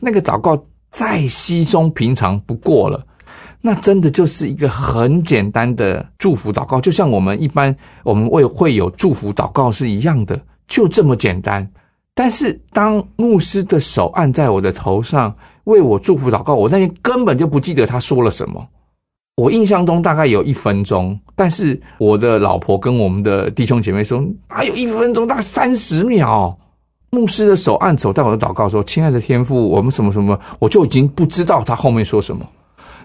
[0.00, 3.04] 那个祷告再稀松平常不过了，
[3.60, 10.40] 那真的就是一个很简单的祝福祷告，就像我们一般我们为会有祝福祷告是一样的。
[10.68, 11.66] 就这么简单，
[12.14, 18.68] 但是当牧师的手按在我的头上为我祝福祷告，我那天根本就不记得他说了什么。
[19.38, 26.58] 我印象中大概有一分钟，但是我的老婆跟我们的弟兄姐妹说，还有一分钟，大概三十秒。
[27.10, 32.44] 牧师的手按手在我的祷告说：“亲爱的天父，我们什么什么，我就已经不知道他后面说什么。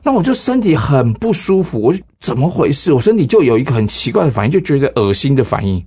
[0.02, 2.92] 那我就身体很不舒服，我就怎么回事？
[2.92, 5.86] 我身体就有一个很奇怪的反应，就觉得恶心的反应。”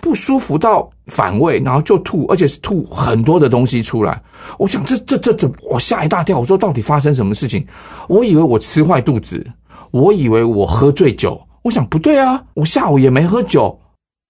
[0.00, 4.20] 不舒服到反胃，然后就吐，而且是吐很多的东西出来。
[4.58, 6.38] 我想，这这这这，我吓一大跳。
[6.38, 7.66] 我说，到底发生什么事情？
[8.08, 9.46] 我以为我吃坏肚子，
[9.94, 11.40] 我以为我喝醉酒。
[11.62, 13.78] 我想不对啊，我下午也没喝酒。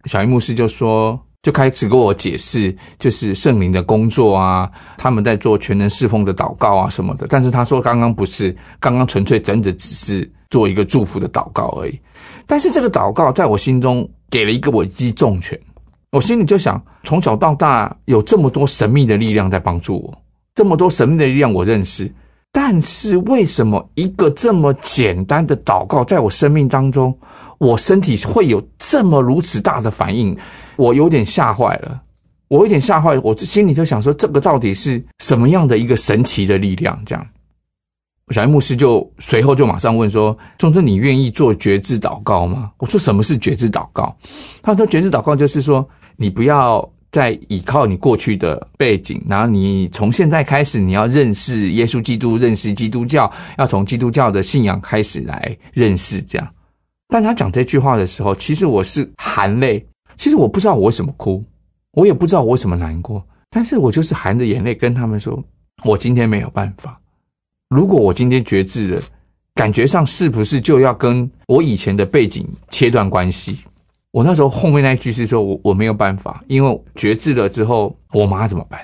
[0.04, 7.26] 小一牧师就说，就开始跟我解释，就是圣灵的工作啊，他们在做全能侍奉的祷告啊什么的。
[7.30, 11.98] 但是他说，刚刚不是，刚刚纯粹真的只是做一个祝福的祷告而已。
[12.46, 14.08] 但是这个祷告在我心中。
[14.30, 15.56] 给了一个我一击重拳，
[16.10, 20.18] 我心里就想，从小到大有这么多神秘的力量在帮助我，
[20.56, 22.12] 这么多神秘的力量我认识，
[22.56, 27.12] 但是为什么一个这么简单的祷告，在我生命当中，
[27.58, 30.38] 我身体会有这么如此大的反应？
[30.76, 32.00] 我有点吓坏了，
[32.46, 36.96] 我有点吓坏，我心里就想说，这个到底是什么样的一个神奇的力量？
[37.04, 37.26] 这样。
[38.28, 44.16] 小牧师就随后就马上问说：“钟正，你愿意做觉知祷告吗？”我说：“什么是觉知祷告？”
[44.62, 45.84] 他说：“觉知祷告就是说，
[46.16, 56.54] 你不要在依靠你过去的背景，然后你从现在开始，你要认识耶稣基督，认识基督教，要从基督教的信仰开始来认识这样。”
[57.06, 59.86] 但他讲这句话的时候，其实我是含泪。
[60.16, 61.44] 其实我不知道我为什么哭，
[61.92, 65.40] 我也不知道我为什么难过，但是我就是含着眼泪跟他们说
[65.86, 67.00] ：“我今天没有办法。”
[67.70, 69.02] 如果我今天觉知了，
[69.54, 73.58] 感觉上是不是就要跟我以前的背景切断关系？
[74.14, 78.78] 我那时候后面那一句是说我我没有办法，因为绝志了之后，我妈怎么办？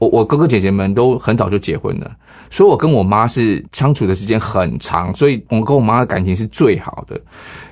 [0.00, 2.10] 我我哥哥姐姐们都很早就结婚了，
[2.50, 7.20] 所以我跟我妈是相处的时间很长，所以我跟我妈的感情是最好的。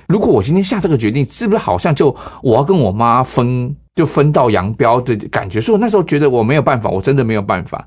[0.07, 5.59] 如果我今天下这个决定，是不是好像就我要跟我妈分，就分道扬镳的感觉？
[5.59, 7.85] 所以我那时候觉得我没有办法，我真的没有办法。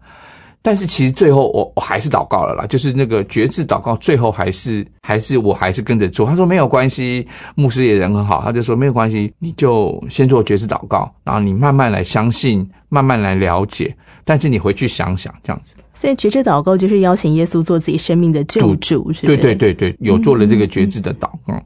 [0.62, 6.26] 但是其实最后我我还是祷告了啦，就是那个绝志祷告，最后还是还是我还是跟着做。
[6.26, 13.96] 他说没有关系，牧师也人很好，他就说没有关系，你就先做绝志祷告，然后你慢慢来相信，慢慢来了解。
[14.22, 15.74] 但是你回去想想这样子。
[15.94, 21.58] 所以绝志祷告就是邀请耶稣做自己生命的救主，是对对对对，有做了这个绝志的祷告。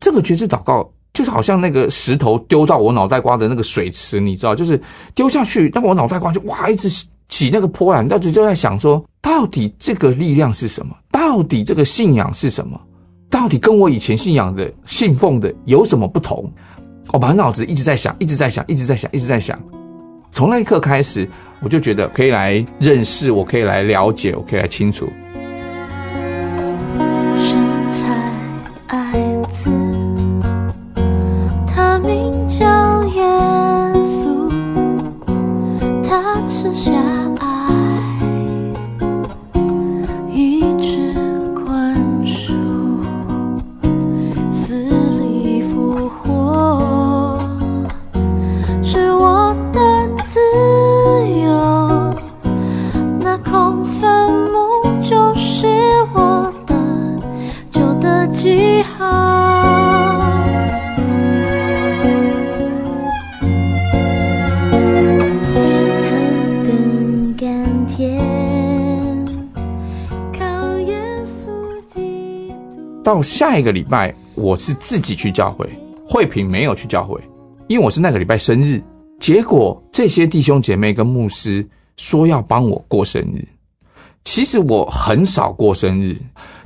[0.00, 4.80] 这个绝志祷告就是好像那个石头丢到我脑袋瓜的那个水池，你知道，就是
[5.14, 7.04] 丢下去，那我脑袋瓜就哇一直。
[7.28, 10.94] 起那个波澜，到底就在想说，到底这个力量是什么？
[11.10, 12.80] 到底这个信仰是什么？
[13.30, 16.50] 到底跟我以前信仰的信奉的有什么不同？
[17.12, 19.60] 我满脑子一直在想，一直在想，一直在想，一直在想。
[20.30, 21.28] 从那一刻开始，
[21.60, 25.08] 我就觉得可以来认识，我可以来了解，我可以来清楚。
[73.24, 75.66] 下一个礼拜，我是自己去教会，
[76.06, 77.20] 慧平没有去教会，
[77.66, 78.80] 因为我是那个礼拜生日。
[79.18, 83.48] 结果这些弟兄姐妹跟牧师说要帮我过生日，
[84.24, 86.16] 其实我很少过生日。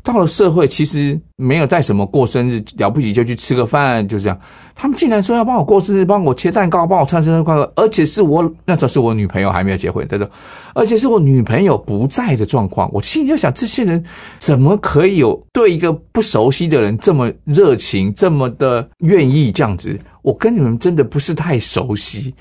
[0.09, 4.40] 到了社会，其实没有在什么过生日了不起，就去吃个饭，就这样。
[4.75, 10.27] 他们竟然说要帮我过生日，帮我切蛋糕，帮我唱生日快乐，而且是我那时候是我女朋友还没有结婚，他说，
[10.73, 12.90] 而且是我女朋友不在的状况。
[12.90, 14.03] 我心里就想，这些人
[14.38, 19.94] 怎么可以有对一个不熟悉的人这么热情，这么的愿意这样子？
[20.23, 22.35] 我跟你们真的不是太熟悉。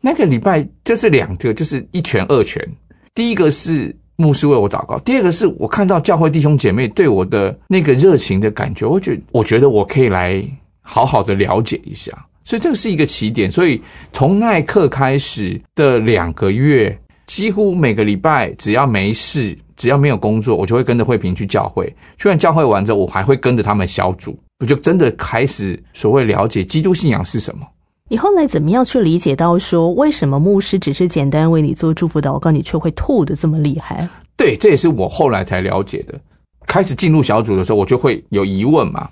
[0.00, 2.66] 那个礼拜就是两个，就是一拳二拳。
[3.14, 3.94] 第一个是。
[4.22, 4.98] 牧师为我祷告。
[5.00, 10.42] 第二个是我看到教会弟兄姐妹对我的那个热情的感觉，我觉我觉得我可以来
[10.80, 12.12] 好好的了解一下，
[12.44, 13.50] 所以这个是一个起点。
[13.50, 13.82] 所以
[14.12, 21.92] 从那一刻开始的两个月，几乎每个礼拜只要没事，只要没有工作，我就会跟着慧萍去教会。
[22.16, 27.66] 去完教会完之后，我还会跟着他们小组，我就真的开始所谓了解基督信仰是什么。
[28.12, 34.06] 你后来怎么样去理解到说，为什么牧师只是简单为你做祝福祷告，你却会吐的这么厉害？
[34.36, 36.20] 对，这也是我后来才了解的。
[36.66, 39.08] 开始进入小组的时候，我就会有疑问嘛。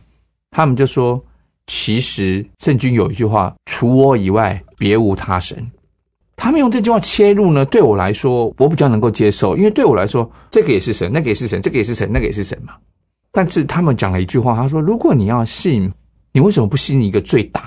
[0.50, 1.18] 他们就说，
[1.66, 5.56] 其实圣经有一句话：“除我以外，别无他神。”
[6.36, 12.74] 他们用这句话切入呢，对我来说，我比较能够接受，因为对我来说，这个也是神，那个也是神，这个也是神，那个也是神嘛。
[13.32, 15.90] 但是他们讲了一句话，他说：“如果你要信，
[16.34, 17.62] 你为什么不信一个最大？”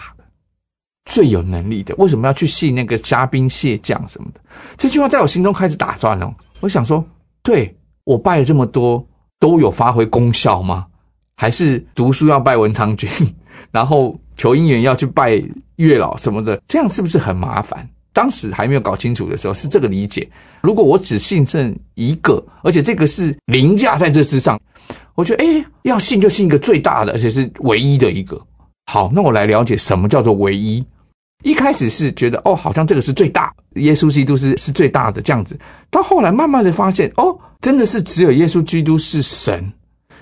[1.06, 4.40] 最有能力的，为什么要去信那个虾兵蟹将什么的？
[4.78, 6.34] 这句话在我心中开始打转了。
[6.62, 7.04] 我想说，
[7.42, 9.06] 对我拜了这么多，
[9.40, 10.86] 都有发挥功效吗？
[11.36, 13.10] 还是读书要拜文昌君，
[13.72, 15.44] 然后求姻缘要去拜
[15.76, 16.62] 月老什么的？
[16.68, 17.88] 这样是不是很麻烦？
[18.14, 20.30] 当时还没有搞清楚的时候是这个理解。
[20.62, 24.58] 如果我只信这一个，而且这个是凌驾在这之上，
[25.16, 28.40] 我觉得哎，要信就信一个最大的，而且是唯一的一个。
[28.86, 30.86] 好，那我来了解什么叫做唯一。
[31.44, 35.60] 一开始是觉得哦，好像这个是最大，耶稣基督是是最大的这样子。
[35.92, 39.72] 到后来慢慢的发现，哦，真的是只有耶稣基督是神，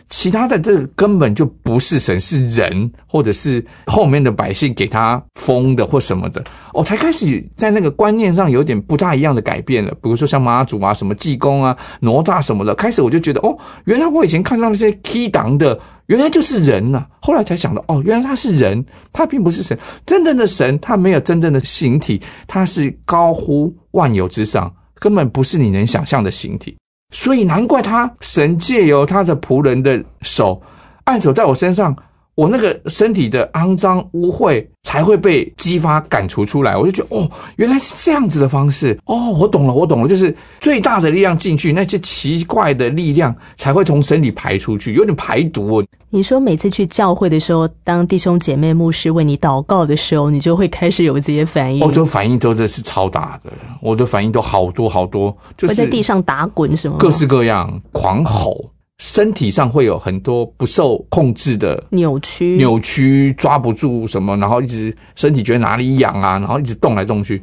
[0.10, 6.44] 其他的这根本就不是神，是人，或者是后面的百姓给他封的或什么的。
[6.74, 9.92] 我才开始在那个观念上有点不大一样的改变了。
[10.02, 15.80] 比如说像妈祖啊、什么济公啊、哪吒什么的，开始我就觉得哦，原来我以前看到那些 K 档的。
[16.12, 17.06] 原来就是人呐！
[17.22, 19.80] 后来才想到，哦，原来他是人，他并不是神。
[20.06, 24.70] 真正的神，他没有真正的形体，他是高乎万有之上，
[25.00, 26.76] 根本不是你能想象的形体。
[27.14, 30.62] 所以难怪他神借由他的仆人的手
[31.06, 31.96] 按手在我身上，
[32.36, 36.78] 我那个身体的肮脏污秽才会被激发赶除出来。
[36.78, 45.84] 我就觉得哦，原来是这样子的方式哦，我懂了，我懂了，就是最大的力量进去，那些奇怪的力量才会从身体排出去，有点排毒。
[46.10, 51.84] 你说每次去教会的时候，当弟兄姐妹牧师为你祷告的时候，你就会开始有这些反应。
[51.84, 58.72] 哦，这反应都真是超大的，我的反应都好多好多，就是在地上打滚什么，各式各样狂吼。
[59.02, 67.42] 身体上会有很多不受控制的扭曲，扭曲抓不住什么，然后一直身体觉得哪里痒啊，然后一直动来动去。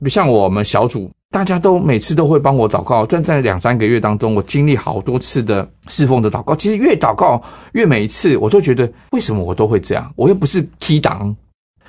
[0.00, 3.06] 不像我们小组，大家都每次都会帮我祷告。
[3.06, 6.56] 站在两三个月当中，我经历好多次的侍奉的祷告。
[6.56, 7.40] 其实越祷告
[7.74, 10.12] 越每一次，我都觉得为什么我都会这样？
[10.16, 11.34] 我又不是 key 档，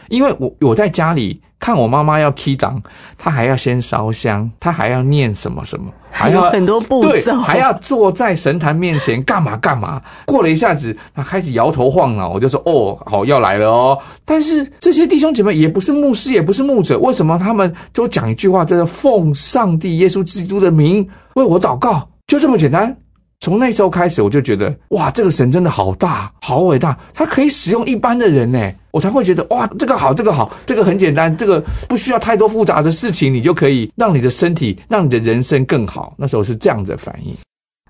[0.09, 1.41] 因为我我在家里。
[1.59, 2.81] 看我妈妈要 key 档，
[3.17, 10.01] 她还要先烧香，她还要念什么什么，还要很多步骤，还要坐在神坛面前干嘛干嘛。
[10.25, 22.95] 过了一下子，她开始摇头晃脑，我就说：“哦，好要来了哦。”但是这些弟兄姐妹也不是牧师，也不是牧者，为什么他们都讲一句话，叫做“奉上帝耶稣基督的名为我祷告”，就这么简单。
[23.41, 36.13] 从那时候开始，我就觉得哇，这个神真的好大，好伟大，他可以使用一般的人呢，我才会觉得哇，这个好，这个好，这个很简单，这个不需要太多复杂的事情，你就可以让你的身体，让你的人生更好。
[36.17, 37.33] 那时候是这样的反应。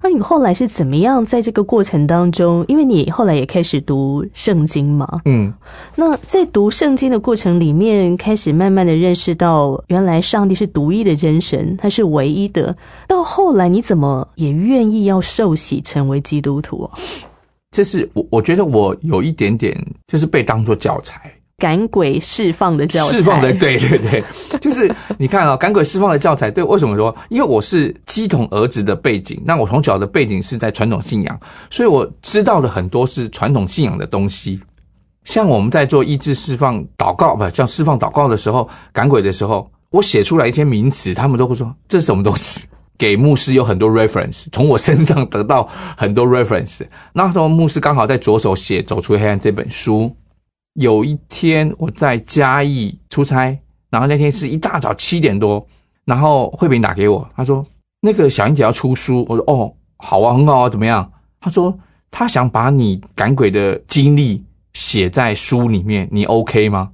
[0.01, 2.63] 那你后来是怎么样在这个过程当中？
[2.67, 5.53] 因为你后来也开始读圣经嘛，嗯，
[5.95, 12.75] 那在读圣经的过程里面，开始慢慢的认识到，原来上帝是独一的真神，他是唯一的。
[13.07, 16.97] 到后来，你怎么也愿意要受洗成为基督徒啊？
[17.71, 21.31] 这是我我觉得我有一点点，就是被当做教材。
[21.59, 24.23] 赶鬼释放的教材，释放的对对对，
[24.59, 27.15] 就是你看啊，赶鬼释放的教材，对，为什么说？
[27.29, 34.59] 因为我是鸡统儿子的背景，那我从小的背景是在传统信仰，所以我知道的很多是传统信仰的东西。
[35.25, 42.65] 像我们在做意志释放祷告，不像释放祷告的时候，赶鬼的时候，我写出来一些名词，他们都会说这是什么东西？
[42.97, 46.81] 给牧师有很多 reference，从我身上得到很多 reference。
[47.13, 50.13] 那时候牧师刚好在着手写《走出黑暗》这本书。
[50.73, 53.57] 有一天我在嘉义出差，
[53.89, 55.65] 然后那天是一大早七点多，
[56.05, 57.65] 然后慧萍打给我，他说
[58.01, 61.11] 那个小英姐要出书，我说哦好啊很好啊怎么样？
[61.39, 61.77] 他说
[62.11, 66.91] 他想把你赶鬼的经历写在书里面，你 OK 吗？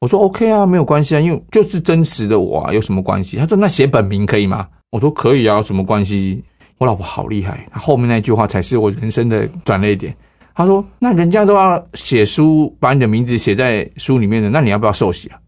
[0.00, 3.38] 我说 OK 啊没有关系啊，因为就是真实的我啊，有什么关系？
[3.38, 4.68] 他说那写本名可以吗？
[4.90, 6.44] 我说可以啊，什么关系？
[6.76, 10.14] 我老婆好厉害，后面那句话才是我人生的转捩点。
[10.54, 15.38] 他说：“那人家都要写书，把你的名字写在书里面的，那你要不要受洗啊？”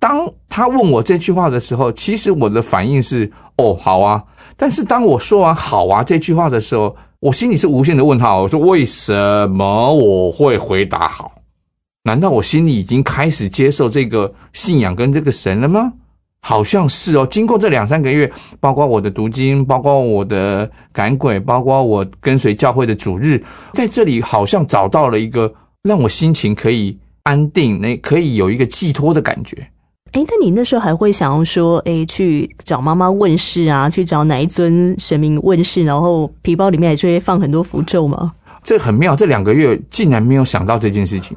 [0.00, 4.22] 当他问我这句话的时候，其实我的反应是：“哦，好啊。”
[4.56, 8.42] 但是当我说完“好啊”这句话的时候，我心里是无限的问号。
[8.42, 11.32] 我说：“为什么我会回答好？
[12.04, 15.92] 难道我心里已经开始接受这个信仰跟这个神了吗？”
[16.46, 18.30] 好像是哦，经过这两三个月，
[18.60, 25.50] 包括我的读经，包括我的赶鬼，包括我跟随教会的主日，在这里好像找到了一个
[25.82, 29.56] 让我心情可以安定，那可以有一个寄托的感觉。
[30.12, 38.34] 哎，那你那时候还会想要说，哎，去找妈妈问事啊，去找哪一尊神明问事，然后皮包里面还是会放很多符咒吗？
[38.62, 41.34] 这很妙，这两个月竟然没有想到这件事情。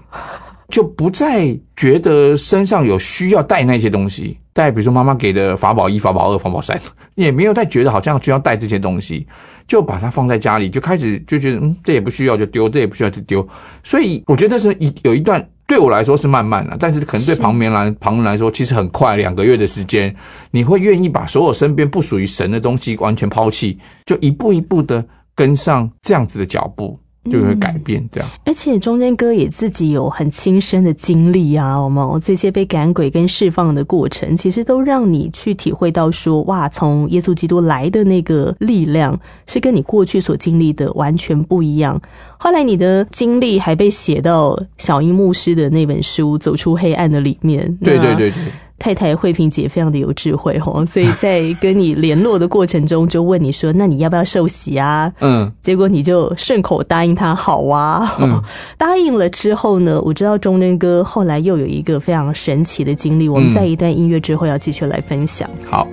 [0.70, 6.80] 就不再觉得身上有需要带那些东西，带比如说妈妈给的法宝一、法宝二、法宝三，
[7.16, 9.26] 也没有再觉得好像需要带这些东西，
[9.66, 13.48] 就把它放在家里，就开始就觉得嗯，这也不需要就丢，这也不需要就丢。
[13.84, 20.14] 所以我觉得是一有一段对我来说是慢慢的，但是可能对旁边来旁人来说其实很快，两个月的时间，
[20.52, 27.00] 你会愿意把所有身边不属于神的东西完全抛弃，就一步一步的跟上这样子的脚步。
[27.30, 42.00] 就会改变这样，而且中间哥也自己有很亲身的经历啊，我们这些被赶鬼跟释放的过程，其实都让你去体会到说，哇，从耶稣基督来的那个力量，是跟你过去所经历的完全不一样。
[42.38, 47.78] 后来你的经历还被写到小英牧师的那本书《走出黑暗》的里面。
[47.84, 48.38] 对对对对。
[48.80, 58.16] 太太慧萍姐非常的有智慧哦， 所以在跟你联络的过程中，就问你说：“那你要不要受洗啊？”嗯，结果你就顺口答应他好啊。
[58.78, 65.50] 答应了之后呢，我知道忠贞哥后来又有一个非常神奇的经历，我们在一段音乐之后要继续来分享。
[65.66, 65.88] 好。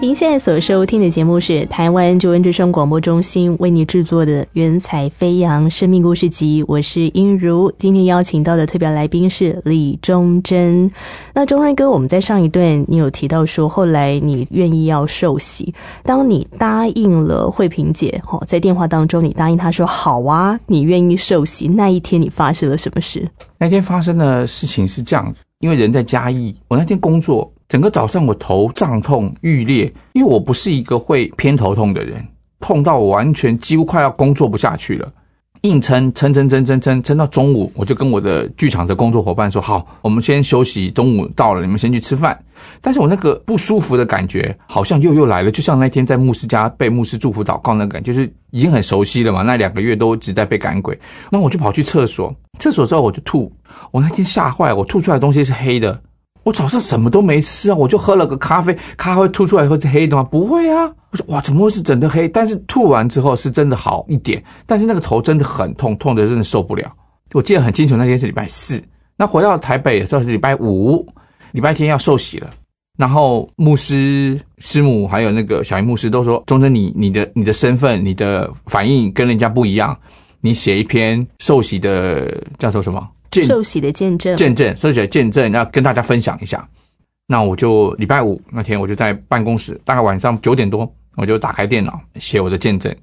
[0.00, 7.70] 您现在所收听的节目是台湾救恩之声广播中心为你制作的《云彩飞扬生命故事集》，我是英如。
[7.76, 10.88] 今天邀请到的特别来宾是李忠贞。
[11.34, 15.74] 那忠仁哥，我们在上一段你有提到说，后来你愿意要受洗，
[16.04, 23.28] 当你答应了慧萍姐，哈，在电话当中你答应她说好啊，你愿意受洗，那一天你发生了什么事？
[23.58, 27.52] 那天发生的事情是这样子，因为人在嘉义，我那天工作。
[27.68, 32.26] 整个早上我头胀痛欲裂，因为我不是一个会偏头痛的人，
[32.60, 35.12] 痛到我完全几乎快要工作不下去了，
[35.60, 42.42] 硬撑撑撑撑撑撑撑到中午，我就跟我的剧场的工作伙伴说：“好，我们先休息，中午到了，你们先去吃饭。”
[42.80, 49.42] 但是我那个不舒服的感觉好像又又来了，就像那天在牧师家被牧师祝福祷告那感觉，就是已经很熟悉了嘛。
[49.42, 50.98] 那两个月都只在被赶鬼，
[51.30, 53.52] 那我就跑去厕所，厕所之后我就吐，
[53.90, 56.00] 我那天吓坏，我吐出来的东西是黑的。
[56.48, 60.22] 我早上什么都没吃啊，我就喝了个咖啡，咖啡吐出来会是黑的吗？
[60.22, 60.90] 不会啊！
[61.10, 62.26] 我说哇，怎么会是整的黑？
[62.26, 66.90] 但是吐完之后是真的好一点，但是那个头真的很痛，痛的真的受不了。
[67.34, 68.82] 我记得很清楚，那天是礼拜四，
[69.14, 71.06] 那回到台北之后是礼拜五，
[71.52, 72.48] 礼拜天要受洗了。
[72.96, 79.94] 然后牧师师母还有那个小英牧师都说：“钟真，你你的你的身份，你的反应跟人家不一样，
[80.40, 86.66] 你写一篇受洗的叫做什么？”受洗的见证，见证，受洗的见证，要跟大家分享一下。
[87.26, 92.94] 那我就礼拜五那天，我就在办公室，大概晚上九点多，我就打开电脑写我的见证。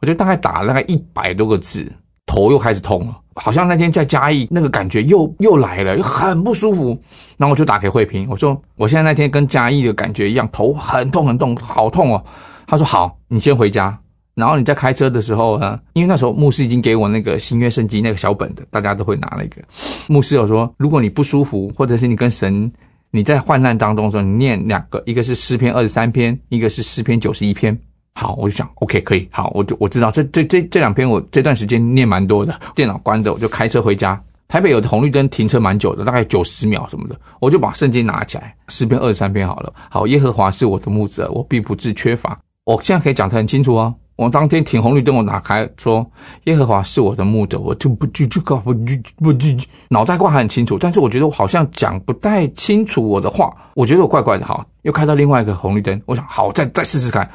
[0.00, 1.90] 我就大概打了大概一百多个字，
[2.26, 6.96] 头又开始痛了，好像那天在嘉义那个感觉又又来了，又很不舒服。
[7.36, 12.24] 然后我就打给慧萍，我说我现在那天跟嘉义的感觉一样，头很痛很痛，好痛哦。
[12.66, 13.98] 他说好，你先回家。
[14.36, 19.62] 然后你在开车的时候呢，因为那时候牧师已经给我那个新约圣经那个小本的，大家都会拿那个。
[20.06, 22.70] 牧师有说，如果你不舒服，或者是你跟神
[23.10, 27.76] 你在患难当中的时候，你念两个，一个是诗篇二十三篇，一个是诗篇九十一篇。
[28.14, 32.60] 好，我就想，OK，可以，好，我就我知道这这这这两篇我这段时间念蛮多的。
[32.74, 34.22] 电脑关着，我就开车回家。
[34.48, 39.72] 台北有的红绿灯停车蛮久的，大概九十秒什么的，我就把圣经拿起来，诗篇二十三篇好了。
[39.90, 42.38] 好，耶和华是我的牧者，我必不致缺乏。
[42.64, 43.94] 我现在可以讲得很清楚哦。
[44.16, 46.04] 我当天停红绿灯，我打开说
[46.44, 49.56] ：“耶和华是我的牧者。”我就不拒绝搞不就不拒
[49.90, 54.46] 脑袋瓜很清楚，但是我觉得我好像讲不太清楚我的话，我觉得我怪怪的。
[54.46, 57.30] 哈，又开到另外一个红绿灯，我想好再再试试看，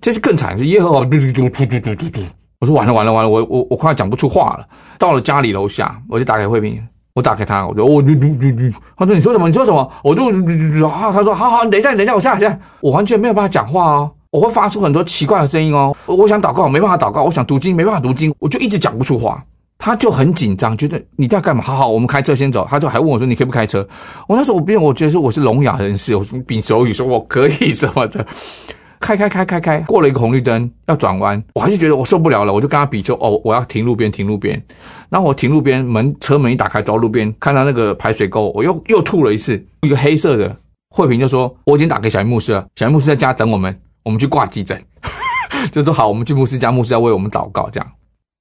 [0.00, 2.20] 这是更惨，是耶和华嘟嘟嘟嘟嘟嘟嘟。
[2.60, 4.66] 我说完了完了完了，我我我快要讲不出话了。
[4.98, 6.82] 到了家里楼下，我就打给慧敏。
[7.14, 9.46] 我打开他，我说我嘟嘟嘟嘟，他说你说什么？
[9.48, 9.90] 你说什么？
[10.02, 11.12] 我就嘟嘟嘟啊！
[11.12, 12.58] 他说好好，你等一下，你等一下，我下来下来。
[12.80, 14.10] 我完全没有办法讲话哦。
[14.36, 19.42] 我会发出很多奇怪的声音哦，我想祷告没办法祷告，我想读经没办法读经，我就一直讲不出话。
[19.78, 21.62] 他就很紧张，觉得你在干嘛？
[21.62, 22.66] 好好，我们开车先走。
[22.68, 23.86] 他就还问我说：“你可以不开车？”
[24.28, 28.26] 我那时候我变，我觉得说我是聋哑人士，我比手语说我可以什么的。
[29.00, 34.62] 开开开开开，过了一个红绿灯要转弯，我还是觉得我受不了了，我就跟他比说：“哦，我要停路边，停路边。”
[35.08, 40.54] 然后我停路边，门车门一打开，到路边看到那个排水沟，我又又吐了一次，一个黑色的。
[40.88, 44.80] 慧萍就说：“我已经打给小牧师了，小牧师在家等我们。”我们去挂急诊，
[45.72, 47.68] 就说好，我们去牧师家，牧师要为我们祷告。
[47.70, 47.92] 这样，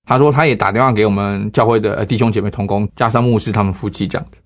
[0.05, 4.39] 他说他也打电话给我们教会的弟兄姐妹同工，加上牧师他们夫妻这样子。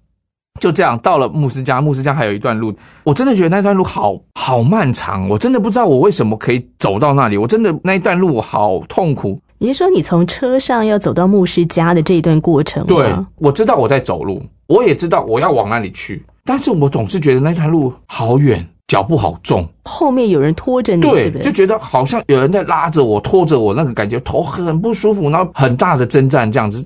[0.61, 9.37] 就这样到了牧师家，牧师家还有一段路，我真的觉得那段路好好漫长，我真的不知道我为什么可以走到那里，我真的那一段路好痛苦。
[9.57, 12.85] 你是说你从车上要走到牧师家的这一段过程？
[12.87, 18.65] 对，我知道我在走路，我也知道我要往那里去，但是我总是觉得那段路好远。
[18.89, 26.83] 脚步好重，后面有人拖着你，对，就觉得好像有人在拉着我，拖着我，那个感觉头很不舒服，然后很大的征战这样子。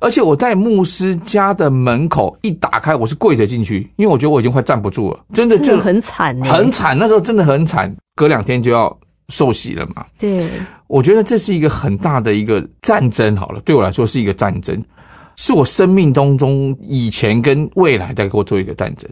[0.00, 6.98] 而且我在牧师家的门口一打开，我是跪着进去，因为我觉得我已经快站不住了，真的就很惨，很惨。
[6.98, 8.94] 那时候真的很惨，隔两天就要
[9.28, 10.04] 受洗了嘛。
[10.18, 10.44] 对，
[10.88, 13.36] 我觉得这是一个很大的一个战争。
[13.36, 14.76] 好了，对我来说是一个战争，
[15.36, 19.08] 是我生命当中以前跟未来在给我做一个战争。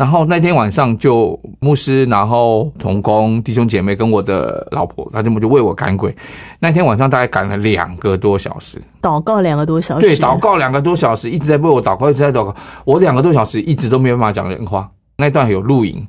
[0.00, 6.16] 然后那天晚上就牧师，然后同工弟兄姐妹跟我的老婆，他这么就为我赶鬼。
[6.58, 10.06] 那天晚上大概赶了两个多小时，祷告两个多小时。
[10.06, 12.56] 对，祷告两个多小时，一直在为我祷告，一直在祷告。
[12.86, 14.90] 我两个多小时一直都没有办法讲人话。
[15.18, 16.08] 那段有录影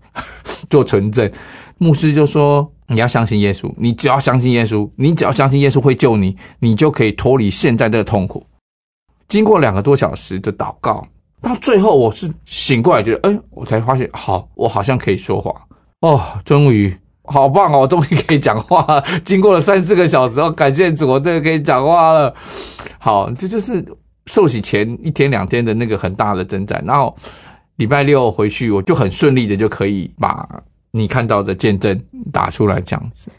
[0.70, 1.30] 做存证，
[1.78, 8.42] 牧师就说：“你要相信耶稣，你只要相信耶稣，你只要相信耶稣会救你，你就可以脱离现在的痛苦。”
[9.28, 11.06] 经过两个多小时的祷告。
[11.42, 15.52] 到最后，我是醒过来，觉得，哎，我才发现，好，我好像可以说话
[16.02, 19.02] 哦，终于，好棒哦，我终于可以讲话。
[19.26, 22.34] 经过了三四个小时，哦，感谢主，我终于可以讲话了。
[23.00, 23.84] 好，这就是
[24.28, 26.84] 受洗前一天两天的那个很大的征战。
[26.86, 27.16] 然后
[27.78, 30.48] 礼拜六回去，我就很顺利的就可以把
[30.92, 32.00] 你看到的见证
[32.32, 33.32] 打出来这样子。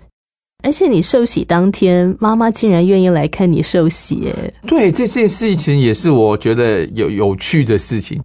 [0.63, 4.33] 而且你受洗当天，妈妈竟然愿意来看你受洗，
[4.67, 8.21] 对，这件事情也是我觉得有有趣的事情。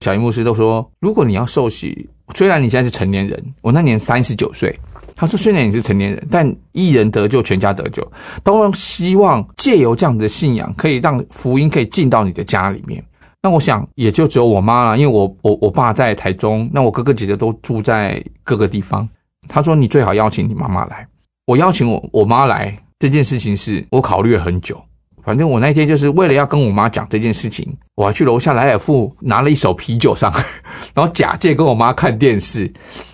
[0.00, 4.78] 小英牧师都说，如果你要受洗，虽然你现在是成年人，我那年三十九岁，
[5.14, 8.06] 他说虽然你是成年人，但一人得救，全家得救，
[8.42, 13.02] 都希望借由这样的信仰，可以让福音可以进到你的家里面。
[13.42, 19.08] 那我想也就只有我妈了，因为我我我爸在台中，那我哥哥姐姐都住在各个地方。
[19.48, 21.06] 他说你最好邀请你妈妈来。
[21.46, 24.80] 我邀请我我妈来这件事情，是我考虑了很久。
[25.22, 30.44] 反正我那天就是为了要跟我妈讲这件事情，我还去楼下莱尔富拿了一手啤酒上来，
[30.94, 32.70] 然后假借跟我妈看电视，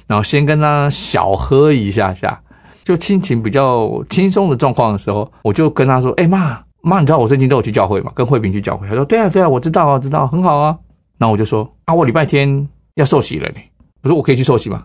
[0.09, 2.41] 然后先跟她小喝一下下，
[2.83, 8.11] 就亲情比较轻松的状况的时候，我就跟她说：“哎妈妈，你知道我最近都有去教会吗？
[8.15, 10.77] 跟慧萍去教会。”她说：“对啊对啊，我知道啊知道，很好啊。”
[11.17, 13.61] 然后我就说：“啊，我礼拜天要受洗了呢。”
[14.03, 14.85] 我说：“我可以去受洗吗？”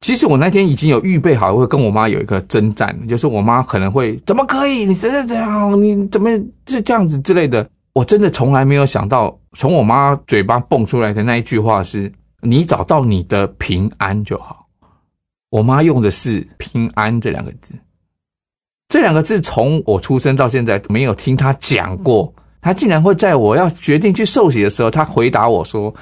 [0.00, 4.84] 其实我那天已经有预备好，会跟我妈有一个征战，就是我妈可能会怎么可以？
[4.84, 5.80] 你真的这样？
[5.82, 6.30] 你怎么
[6.66, 7.68] 是这样子之类的？
[7.94, 14.66] 我真的从来没有想到，从我妈嘴巴蹦出来的那一句话是：“你找到你的平安就好。”
[15.50, 17.74] 我妈用的是“平安”这两个字，
[18.88, 22.32] 这两个字从我出生到现在没有听她讲过。
[22.60, 25.92] 她竟然会在我要决定去受洗的时候，她回答我说：“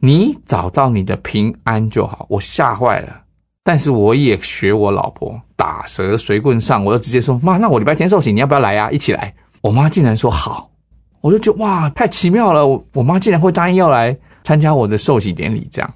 [0.00, 3.23] 你找到你的平安就好。”我吓坏了。
[3.66, 8.90] 但是我也学我老婆打蛇随棍上，我就直接说妈，那我礼拜天受洗，你要不要来呀？
[8.90, 9.34] 一起来。
[9.62, 10.70] 我妈竟然说好，
[11.22, 12.66] 我就觉得哇，太奇妙了。
[12.92, 15.90] 我妈竟然会答应要来参加我的受洗典礼，这样，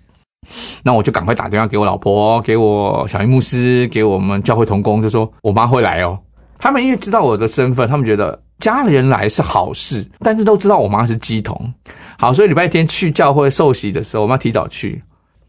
[0.83, 6.19] 那我就赶快打电话给我老婆，给我小英牧师，给我们教会同工，就说我妈会来哦。
[6.59, 11.75] 他们因为知道我的身份，他们觉得家里人来是好事，但是都知道我妈是鸡童，
[12.19, 15.03] 好，所以礼拜天去教会受洗的时候，我妈提早去。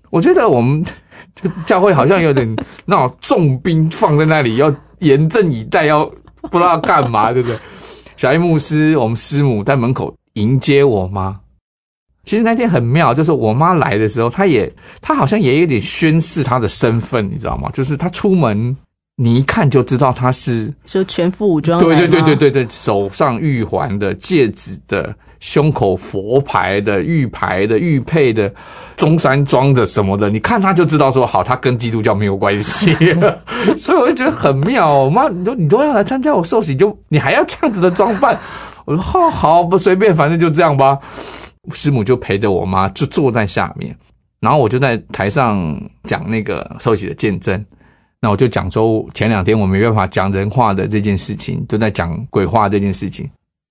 [0.09, 0.84] 我觉得我们。
[1.41, 6.05] 这个教会好像有点那种重兵放在那里，要严阵以待，要
[6.41, 7.57] 不知道要干嘛，对不对？
[8.17, 11.39] 小叶牧师，我们师母在门口迎接我妈。
[12.25, 14.71] 其实那天很妙，就是我妈来的时候，她也
[15.01, 17.69] 她好像也有点宣示她的身份，你知道吗？
[17.73, 18.75] 就是她出门，
[19.15, 25.15] 你一看就知道她是说全副武装，对对对对对对，手上玉环的，戒指的。
[25.39, 28.53] 胸口佛牌的玉牌的玉佩的
[28.97, 32.93] 中山装的什么的，你看他就知道说好，他跟基督教没有关系，
[33.77, 35.09] 所以我就觉得很妙。
[35.09, 38.37] 妈，你都你都要来参加我寿喜，就你还要这样子的装扮？
[38.85, 40.97] 我说好好不随便，反正就这样吧。
[41.73, 43.95] 师母就陪着我妈就坐在下面，
[44.39, 47.63] 然后我就在台上讲那个寿喜的见证。
[48.21, 53.29] 那我就讲说前两天我没办法讲人话的这件事情，都在讲鬼话这件事情。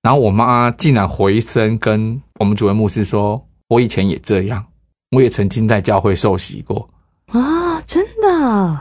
[0.09, 4.65] 然后我妈竟然回声跟我们主任牧师说：“我以前也这样，
[5.11, 6.89] 我也曾经在教会受洗过
[7.27, 8.81] 啊，真的。”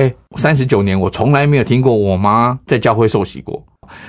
[0.00, 3.60] 哎，三十九年我从来没有听过我妈在教会受洗过，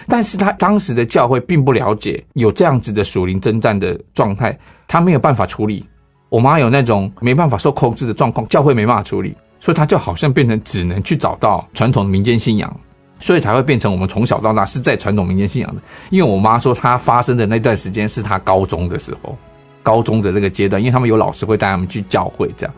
[0.05, 4.55] 但是她当时的教会并不了解有这样子的属灵征战的状态，
[4.87, 5.83] 她没有办法处理。
[6.29, 12.79] 我妈有那种没办法受控制的状况，教会没办法处理，所以她就好像变成只能去找到传统的民间信仰。
[13.21, 15.81] 所以才会变成我们从小到大是在传统民间信仰的。
[16.09, 19.37] 因为我妈说，她发生的那段时间是她高中的时候，
[19.81, 22.75] 高中的那个阶段，因为他们有老师会带他们去教会这样。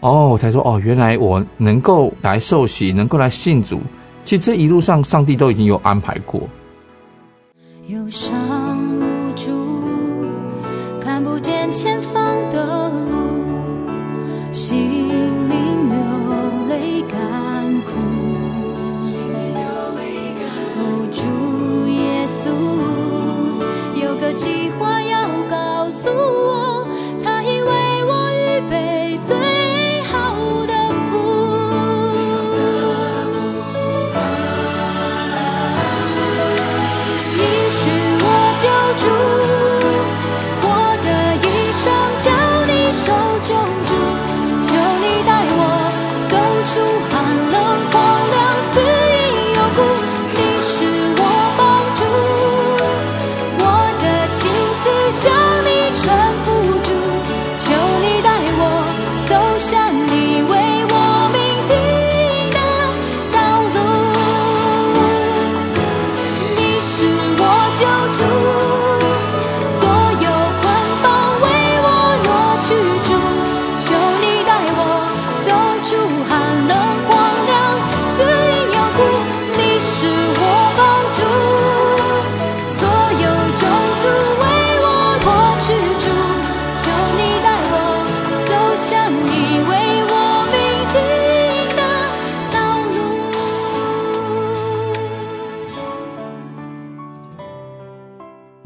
[0.00, 3.80] 哦，我才说哦，原来我能够来受洗，能够来信主，
[4.24, 6.40] 其实这一路上上帝都已经有安排过。
[7.88, 8.34] 忧伤
[8.98, 9.52] 无助，
[11.00, 13.16] 看不见前方的路，
[14.52, 15.05] 心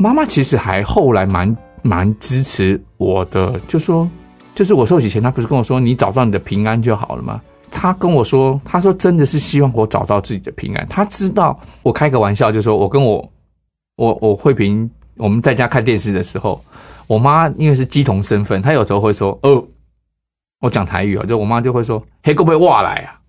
[0.00, 4.08] 妈妈其实还后来蛮蛮支持我的，就说，
[4.54, 7.38] 就是我受洗前，她不是跟我说，你找到你的平安就好了吗？
[7.70, 10.88] 她跟我说，她说真的是希望我找到自己的平安。
[10.88, 13.30] 她知道我开个玩笑，就说我跟我
[13.96, 16.64] 我我慧萍我们在家看电视的时候，
[17.06, 19.62] 我妈因为是鸡同身份，她有时候会说，哦，
[20.60, 23.20] 我讲台语啊，就我妈就会说，嘿，会不会挖来啊？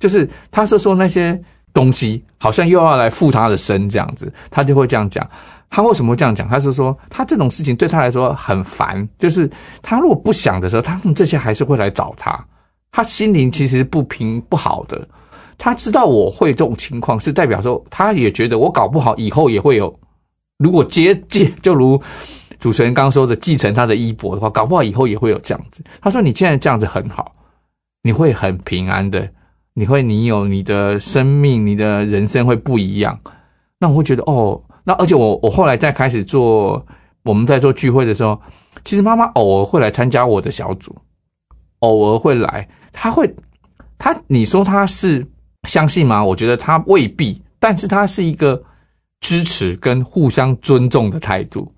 [0.00, 1.40] 就是她是说那些
[1.72, 5.24] 东西好像又要来附她的身这样子，她就会这样讲。
[5.70, 6.48] 他为什么会这样讲？
[6.48, 9.50] 他是说，他这种事情对他来说很烦，就是
[9.82, 12.44] 他如果不想的时候，他们这些还是会来找他，
[12.92, 15.08] 他心灵其实不平不好的，
[15.58, 19.98] 他知道我会这种情况，是代表说，他也觉得我搞不好以后也会有，
[20.58, 22.00] 如果接接就如。
[22.60, 25.84] 主持人刚说的继承他的衣钵的话，搞不好以后也会有这样子。
[26.00, 27.34] 他说：“你现在这样子很好，
[28.02, 29.28] 你会很平安的，
[29.74, 33.20] 你会你有你的生命，你的人生会不一样。”
[33.78, 36.84] 那我会觉得哦，那而且我我后来在开始做
[37.22, 38.38] 我们在做聚会的时候，
[38.84, 40.94] 其实妈妈偶尔会来参加我的小组，
[41.80, 43.34] 偶尔会来，她会
[43.98, 45.26] 她你说她是
[45.66, 46.22] 相信吗？
[46.22, 48.62] 我觉得她未必，但是她是一个
[49.20, 51.70] 支持跟互相尊重的态度。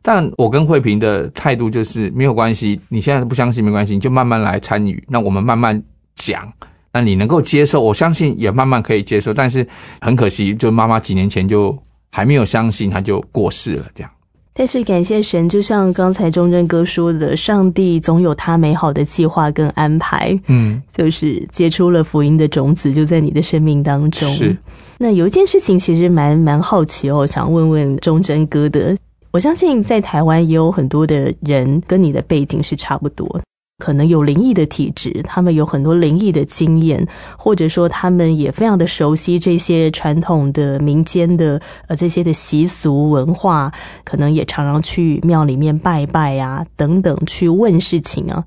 [0.00, 5.02] 但我跟慧萍的态度就是没有关系，你现在不相信没关系，你就慢慢来参与。
[5.08, 5.82] 那我们慢慢
[6.14, 6.50] 讲，
[6.92, 9.34] 那你能够接受，我相信也慢慢可以接受。
[9.34, 9.66] 但是
[10.00, 11.76] 很可惜，就妈妈几年前就
[12.14, 13.86] 还没有相信，他就过世了。
[13.92, 14.10] 这样。
[14.56, 20.38] 但是感谢神，就像刚才忠贞哥说的，上帝总有他美好的计划跟安排。
[20.46, 24.28] 嗯，就是结出了福音的种子，就在你的生命当中。
[24.28, 24.56] 是。
[24.96, 28.96] 那有一件事情，其实蛮蛮好奇哦，想问问忠贞哥的。
[29.32, 33.40] 我相信在台湾也有很多的人跟你的背景是差不多，
[33.78, 37.06] 可能有灵异的体质，他们有很多灵异的经验，
[37.36, 43.72] 或者说他们也非常的熟悉这些传统的民间的呃这些的习俗文化，
[44.04, 48.44] 可能也常常去庙里面拜拜啊等等去问事情啊。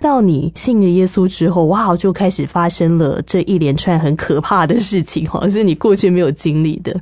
[0.00, 6.98] 到你信了耶稣之后，哇，就开始发生了这一连串很可怕的事情，哈，是你过去没有经历的，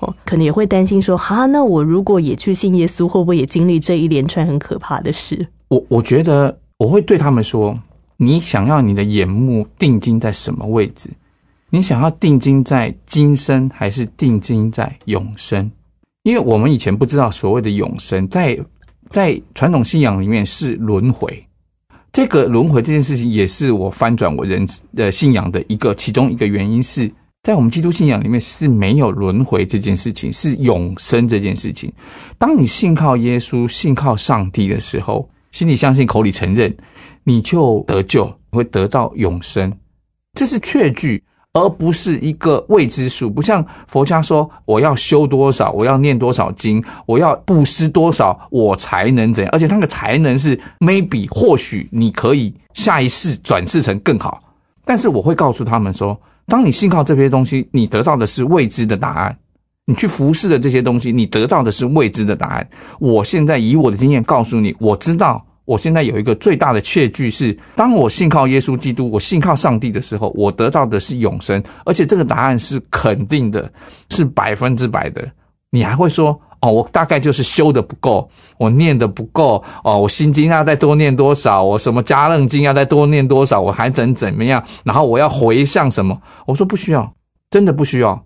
[0.00, 5.46] 哦，可能也会担心说，哈，那我如果也去信耶稣，会不会也经历这一连串很可怕的事？
[5.68, 7.78] 我我觉得我会对他们说，
[8.16, 11.10] 你想要你的眼目定睛在什么位置？
[11.68, 15.70] 你想要定睛在今生，还是定睛在永生？
[16.22, 18.58] 因为我们以前不知道所谓的永生，在
[19.10, 21.46] 在传统信仰里面是轮回。
[22.12, 24.66] 这个轮回这件事情，也是我翻转我人
[24.96, 27.12] 的信仰的一个其中一个原因，是
[27.42, 31.92] 在我们基督信仰里面是没有轮回这件事情，是永生这件事情。
[32.38, 36.76] 当你信靠耶稣、信靠上帝的时候，心里相信、口里承认，
[37.24, 39.72] 你就得救，你会得到永生，
[40.34, 41.22] 这是确据。
[41.52, 49.50] 而不是一个未知数，不像佛家说我要修多少，我要念多少经，我要布施多少，我才能怎样？
[49.52, 54.40] 而且那个才能是 maybe 或许你可以下一世转世成更好。
[54.84, 59.36] 但是我会告诉他们说，当你信靠这些东西，你得到的是未知的答案。
[59.90, 62.68] 你去服侍的这些东西，你得到的是未知的答案。
[63.00, 65.44] 我现在以我的经验告诉你，我知道。
[65.66, 73.70] 我现在有一个最大的确据是，当我信靠耶稣基督，我信靠上帝的时候，我得到的是永生，而且这个答案是肯定的，
[74.08, 75.28] 是百分之百的。
[75.70, 78.28] 你还会说哦，我大概就是修的不够，
[78.58, 84.64] 我念的不够哦，我心经要再多念多少，我什么加楞经要再多念多少，我还怎怎么样？
[84.82, 86.20] 然后我要回向什么？
[86.46, 87.12] 我说不需要，
[87.48, 88.20] 真的不需要。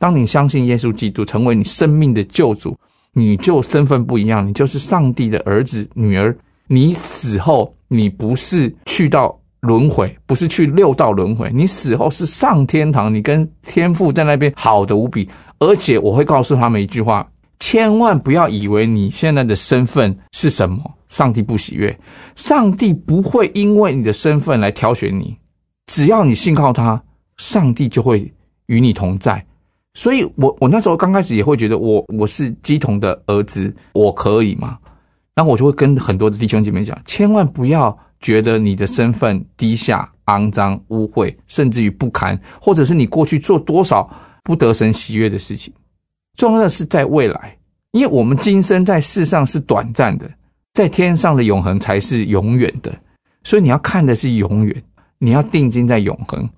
[0.00, 2.74] 当你相信耶稣基督成为你生命的救主，
[3.12, 6.34] 你就身份不一样，你就是上帝的儿子、女儿。
[6.66, 15.28] 你死后，你不是去到轮回，不是去六道轮回，你死后是上天堂，你跟天父在那边好的无比。
[15.58, 21.94] 而且我会告诉他们一句话：千万不要以为你现在的身份是什么，上帝不喜悦，
[22.36, 25.36] 上帝不会因为你的身份来挑选你，
[25.88, 27.02] 只要你信靠他，
[27.36, 28.32] 上帝就会
[28.66, 29.44] 与你同在。
[29.94, 34.78] 所以，我我那时候刚开始也会觉得，我我是基童的儿子，我可以吗？
[35.34, 44.08] 然后我就会跟很多的弟兄姐妹讲，千万不要觉得你的身份低下、肮脏、污秽，甚至于不堪，或者是你过去做多少
[44.44, 45.72] 不得神喜悦的事情。
[46.36, 47.56] 重要的是在未来，
[47.92, 50.30] 因为我们今生在世上是短暂的，
[50.72, 52.94] 在天上的永恒才是永远的。
[53.42, 54.84] 所以你要看的是永远，
[55.18, 56.48] 你要定睛在永恒。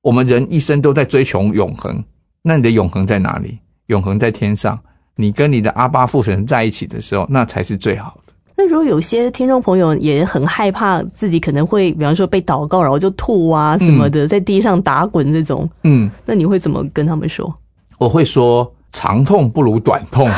[0.00, 2.02] 我们人一生都在追求永恒，
[2.42, 3.58] 那你的永恒在哪里？
[3.86, 4.78] 永恒在天上。
[5.14, 8.32] 你跟你的阿巴父神在一起的时候，那才是最好的。
[8.56, 17.54] 那如果有些听众朋友也很害怕自己可能会，比方说被祷告然后就吐啊什么的，在地上打滚这种，嗯，那你会怎么跟他们说？
[17.98, 20.28] 我会说，长痛不如短痛。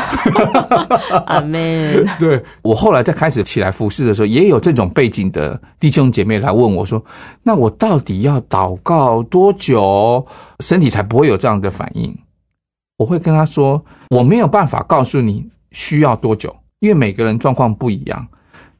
[1.26, 2.06] 阿门。
[2.18, 7.04] 对我后来在开始起来服侍的时候，也有这种背景的弟兄姐妹来问我说
[7.42, 10.24] ：“那我到底要祷告多久，
[10.60, 12.16] 身体才不会有这样的反应？”
[12.96, 18.26] 我会跟他说：“我没有办法告诉你需要多久，因为每个人状况不一样。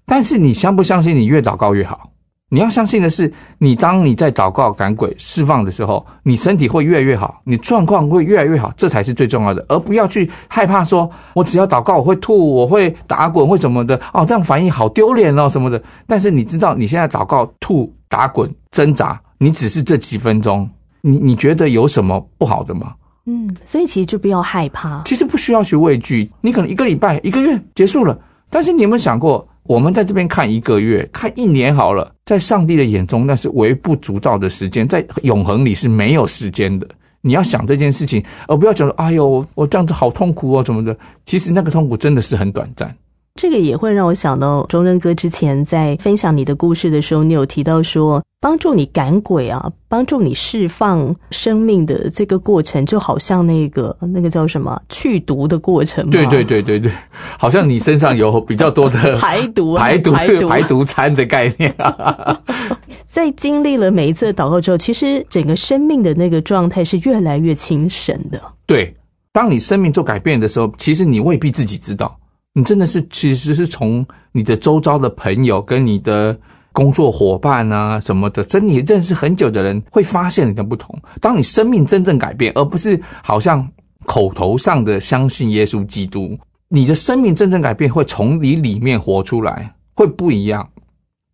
[0.06, 2.10] 但是你相不相信，你越祷告越好。”
[2.50, 15.82] 你要相信的是，你当你在祷告赶鬼释放的时候，你身体会越来越好，你状况会越来越好，这才是最重要的，而不要去害怕说，我只要祷告我会吐，我会打滚，会什么的哦，这样反应好丢脸哦什么的。
[16.06, 20.68] 但是你知道，你现在祷告吐、打滚、挣扎，你只是这几分钟，
[21.00, 22.94] 你你觉得有什么不好的吗？
[23.26, 28.16] 嗯，所以其实就不要害怕，其实不需要去畏惧，你可能一个礼拜、一个月结束了，
[28.50, 29.48] 但是你有没有想过？
[29.64, 36.88] 我们在这边看一个月，看一年好了，在上帝的眼中那是微不足道的时间，在永恒里是没有时间的。
[37.20, 40.96] 你要想这件事情，而不要觉得哎呦，我这样子好痛苦哦，怎么的。
[41.24, 42.94] 其实那个痛苦真的是很短暂。
[43.40, 56.08] 这个也会让我想到钟仁哥之前在分享你的故事的时候，你有提到说，帮助你赶鬼啊，帮助你释放生命的这个过程，就好像那个那个叫什么去毒的过程。
[56.10, 56.92] 对对对对对，
[57.36, 62.40] 好像你身上有比较多的 排毒 排毒排毒餐的概念啊。
[63.04, 68.40] 在经历了每一次祷告之后，其实整个生命的那个状态是越来越清神的。
[68.64, 68.94] 对，
[69.32, 72.16] 当你生命做改变的时候，其实你未必自己知道。
[72.56, 76.38] 你真的是，其实是从你的周遭的朋友跟你的
[76.72, 80.96] 工作伙伴啊什么的，真你认识很久的人会发现你的不同。
[81.20, 83.68] 当你生命真正改变，而不是好像
[84.06, 86.38] 口头上的相信耶稣基督，
[86.68, 90.68] 你的生命真正改变会从你里面活出来，会不一样。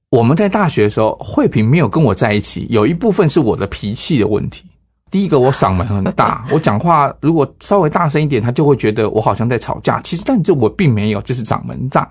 [0.08, 4.64] 我们在大学的时候，慧萍没有跟我在一起，有一部分是我的脾气的问题。
[5.10, 10.00] 第一个，我嗓门很大， 我讲话如果稍微大声一点，他就会觉得我好像在吵架。
[10.02, 12.08] 其实，但这我并没有，就是嗓门大。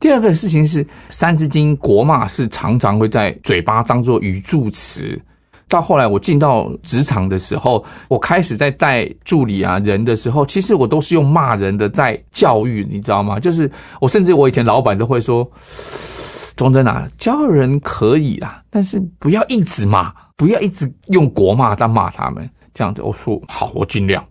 [0.00, 5.20] 第二个事情是，《三字经》国骂是常常会在嘴巴当做语助词。
[5.68, 13.38] 到后来我进到职场的时候，我开始在带助理啊人的时候，其实我都是用骂人的在教育，你知道吗？
[13.38, 13.70] 就是
[14.00, 15.48] 我甚至我以前老板都会说
[16.56, 23.02] ：“钟真啊，教人可以啊，但是不要一直骂。”不要一直用国骂当骂他们这样子。
[23.02, 24.26] 我说好，我尽量。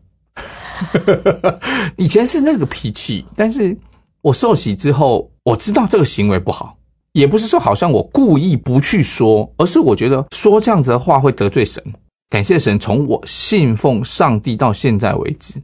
[1.98, 3.78] 以前是那个脾气，但是
[4.22, 6.76] 我受洗之后，我知道这个行为不好，
[7.12, 11.84] 也不是说好像我故意不去说，而是我觉得说这样子的话会得罪神。
[12.28, 15.62] 感谢神，从我信奉上帝到现在为止，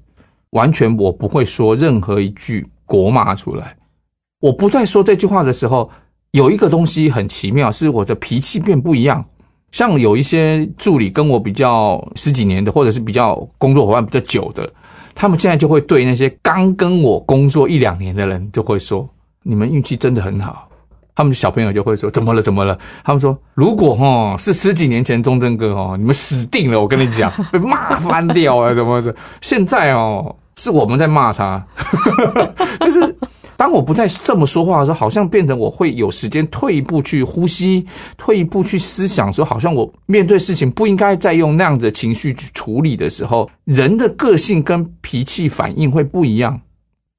[0.52, 3.76] 完全我不会说任何一句国骂出来。
[4.42, 5.90] 我不再说这句话的时候，
[6.34, 9.26] 有一个东西很奇妙，是我的脾气变不一样。
[9.72, 14.72] 像有一些助理跟我比较十几年的，或者是比较工作伙伴比较久的，
[15.14, 19.08] 他们现在就会对那些刚跟我工作一两年的人，就会说
[19.44, 20.68] ：“你们运气真的很好。”
[21.16, 22.42] 他们小朋友就会说：“怎么了？
[22.42, 26.80] 怎么了？”他们说：“如果哈是十几年前钟正哥哦，你们死定了！
[26.80, 29.16] 我跟你讲，被骂翻掉啊， 怎么的？
[29.42, 31.66] 现在哦，是我们在骂他，
[32.82, 33.16] 就是。”
[33.58, 37.86] 当我不再这么说话的时候，好像变成我会有时间退一步去呼吸，
[38.18, 46.60] 退一步去思想，说好像我面对事情不应该再用那样子情绪去处理的时候，人的个性跟脾气反应会不一样。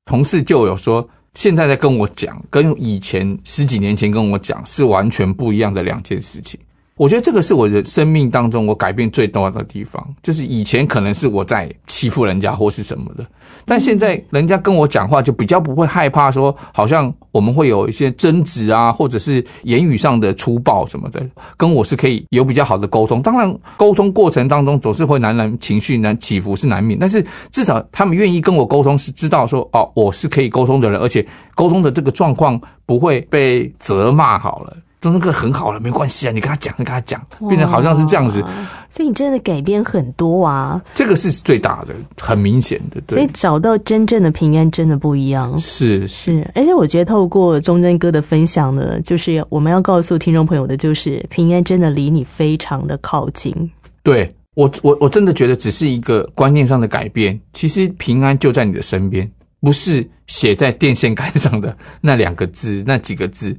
[0.05, 6.61] 同事就有说，现在在跟我讲，跟以前十几年前跟我讲是完全不一样的两件事情。
[6.97, 13.27] 我觉得这个是我人生命当中我改变最多的地方，就是以前可能是我在欺负人家或是什么的。
[13.67, 21.21] 但现在人家跟我讲话就比较不会害怕，说好像我们会有一些争执啊，或者是言语上的粗暴什么的，
[21.57, 23.21] 跟我是可以有比较好的沟通。
[23.21, 34.75] 当然，沟通过程当中总是会难难情绪难起伏是难免，但是至少他们愿意跟我沟通，是知道说哦，我是可以沟通的人，而且沟通的这个状况不会被责骂好了。
[35.07, 38.43] 钟声哥很好了，没关系啊，你跟他讲，跟他讲，变成好像是这样子，
[38.91, 40.83] 所以你真的改变很多啊。
[40.97, 43.01] 这个是最大的，很明显的。
[43.09, 45.57] 所以找到真正的平安真的不一样。
[45.61, 53.55] 是是，而且我觉得透过钟真哥的分享呢，就是我们要告诉听众朋友的，就是平安真的离你非常的靠近。
[54.03, 59.31] 对我，我我真的觉得只是一个观念上的改变，其实平安就在你的身边，
[59.61, 63.57] 不是写在电线杆上的那两个字，那几个字。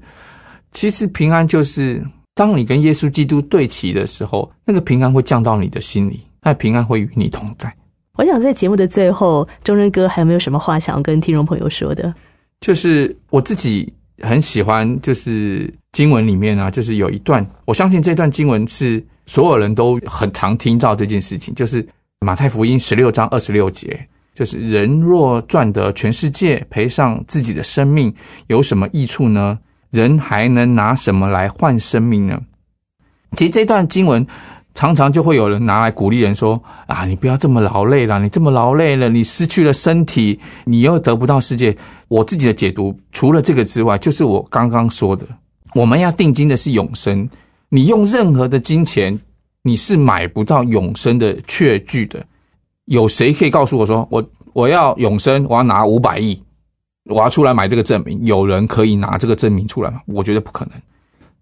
[0.72, 2.06] 其实平安就是，
[2.36, 7.74] 当你跟耶稣基督对齐的时候，那个平安会降到你的心里，那平安会与你同在。
[8.16, 12.14] 我想在节目的最后，钟仁哥还有没有什么话想要跟听众朋友说的？
[12.62, 13.92] 就是我自己
[14.22, 21.88] 很喜欢，就是经文里面啊，就是有一段，我相信这段经文是所有人都很常听到这件事情，就是
[22.22, 24.00] 马太福音十六章二十六节，
[24.34, 28.12] 就是人若赚得全世界，赔上自己的生命，
[28.48, 29.60] 有什么益处呢？
[29.98, 32.40] 人还能拿什么来换生命呢？
[33.36, 34.26] 其实这段经文
[34.76, 41.76] 常常就会有人拿来鼓励人说：“啊，你不要这么劳累了，你这么劳累了，你失去了身体，你又得不到世界。”
[42.10, 45.26] 我自己的解读，除了这个之外，就是我刚刚说的，
[45.74, 47.28] 我们要定金的是永生。
[47.70, 49.20] 你用任何的金钱，
[49.64, 52.24] 你是买不到永生的确据的。
[52.86, 54.24] 有谁可以告诉我说，我
[54.54, 56.42] 我要永生，我要拿五百亿，
[57.10, 58.20] 我要出来买这个证明？
[58.26, 60.00] 有人可以拿这个证明出来吗？
[60.06, 60.74] 我觉得不可能。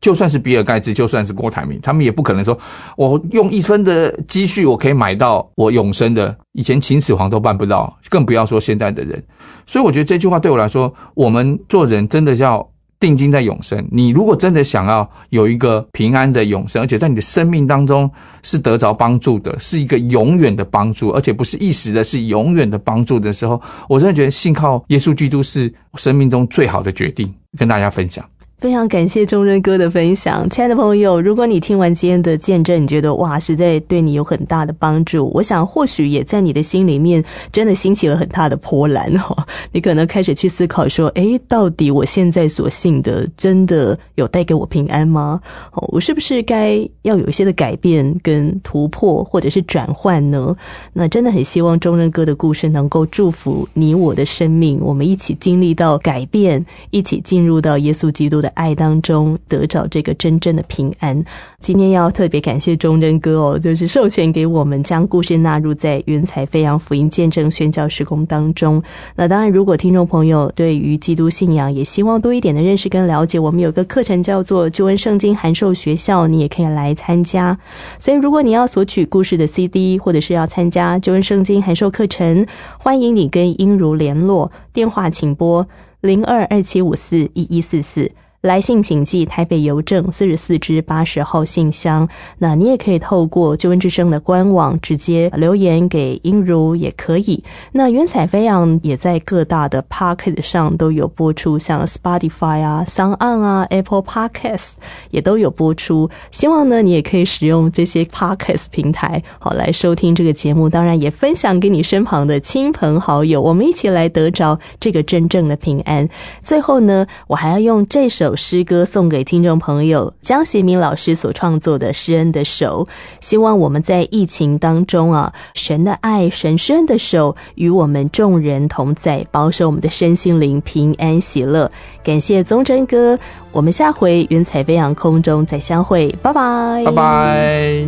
[0.02, 2.58] 就算是比尔盖茨，就算是郭台铭，他们也不可能说，
[2.96, 6.36] 我用一分的积蓄，我可以买到我永生的。
[6.52, 9.24] 以前秦始皇都办不到，更不要说现在的人。
[9.66, 12.68] 所以我觉得这句话对我来说，我们做人真的要。
[13.06, 18.10] 定睛在永生，你如果真的想要有一个平安的永生，而且在你的生命当中
[18.42, 28.26] 是得着帮助的，是一个永远的帮助，而且不是一时的，是永远的帮助的时候，我真的觉得信靠耶稣基督是生命中最好的决定，跟大家分享。
[28.66, 39.38] 非常感谢钟仁哥的分享，亲爱的朋友，如果你听完今天的见证，你觉得哇，实在对你有很大的帮助，我想或许也在你的心里面真的兴起了很大的波澜哦。
[39.72, 45.40] 你可能开始去思考说，诶，到底我现在所信的真的有带给我平安吗？
[45.74, 50.58] 哦，我是不是该要有一些的改变跟突破，或者是转换呢？
[50.92, 58.52] 那真的很希望钟仁哥的故事能够祝福你我的生命，我们一起经历到改变，一起进入到耶稣基督的。
[58.56, 61.24] 爱当中得着这个真正的平安。
[61.60, 68.82] 今天要特别感谢忠贞哥哦，就是授权给我们将故事纳入在云彩飞扬福音见证宣教时空当中。
[69.16, 77.58] 那当然，如果听众朋友对于基督信仰也希望多一点的认识跟了解，我们有个课程叫做救恩圣经函授学校，你也可以来参加。
[78.00, 82.46] 所以，如果你要索取故事的 CD，或者是要参加救恩圣经函授课程，
[82.80, 85.68] 欢迎你跟英如联络，电话请拨
[86.02, 88.12] 零二二七五四一一四四。
[88.46, 92.08] 来信请寄台北邮政四十四支八十号信箱。
[92.38, 97.44] 那你也可以透过救恩之声的官网直接留言给英如也可以。
[97.72, 104.74] 那云彩飞扬也在各大的 Pocket 上都有播出，像 Spotify 啊、s o n On 啊、Apple Podcast
[105.10, 106.08] 也都有播出。
[106.30, 110.70] 希望呢，你也可以使用这些 Podcast 平台，好来收听这个节目。
[110.70, 116.08] 当然，也分享给你身旁的亲朋好友，我们一起来得着这个真正的平安。
[116.44, 118.35] 最后呢，我还要用这首。
[118.36, 122.88] 诗歌送给听众朋友，江贤明老师所创作的《施恩的手》，
[123.22, 131.72] 希望我们在疫情当中啊，神的爱、神施恩的手与我们众人同在，保守我们的身心灵平安喜乐。
[132.04, 133.18] 感谢宗真哥，
[133.52, 137.88] 我们下回云彩飞扬空中再相会，拜拜，拜拜。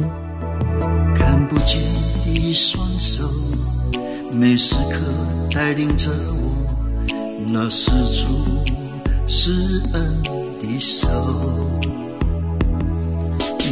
[1.16, 1.80] 看不见
[2.26, 3.24] 的一双手，
[4.34, 5.00] 每时刻
[5.54, 7.14] 带领着我，
[7.52, 8.77] 那是主。
[9.30, 10.24] 施恩
[10.62, 11.06] 的手，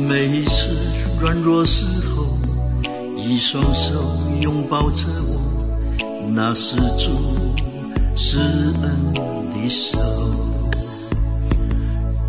[0.02, 0.76] 每一次
[1.22, 2.38] 软弱时候，
[3.16, 3.94] 一双手
[4.42, 5.40] 拥抱着我，
[6.34, 7.10] 那是主
[8.18, 8.38] 施
[8.82, 9.14] 恩
[9.54, 9.98] 的手。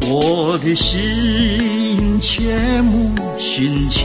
[0.09, 4.05] 我的心切慕寻求，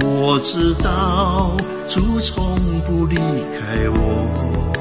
[0.00, 1.56] 我知道
[1.88, 4.73] 主从不离开我。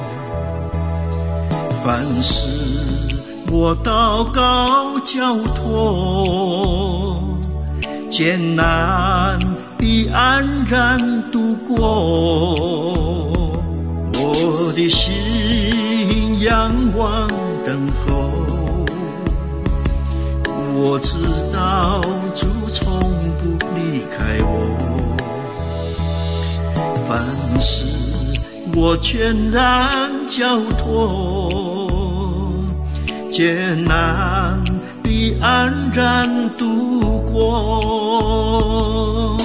[1.83, 2.49] 凡事
[3.51, 7.21] 我祷告交托，
[8.09, 9.37] 艰难
[9.77, 10.97] 必安然
[11.29, 13.33] 度过。
[14.15, 17.27] 我的心仰望
[17.65, 18.29] 等候，
[20.75, 21.17] 我知
[21.51, 21.99] 道
[22.33, 22.97] 主从
[23.41, 24.47] 不离开我。
[27.05, 27.19] 凡
[27.59, 27.85] 事
[28.73, 31.62] 我全然交托。
[33.33, 34.63] 艰难
[35.01, 39.42] 必安然度过。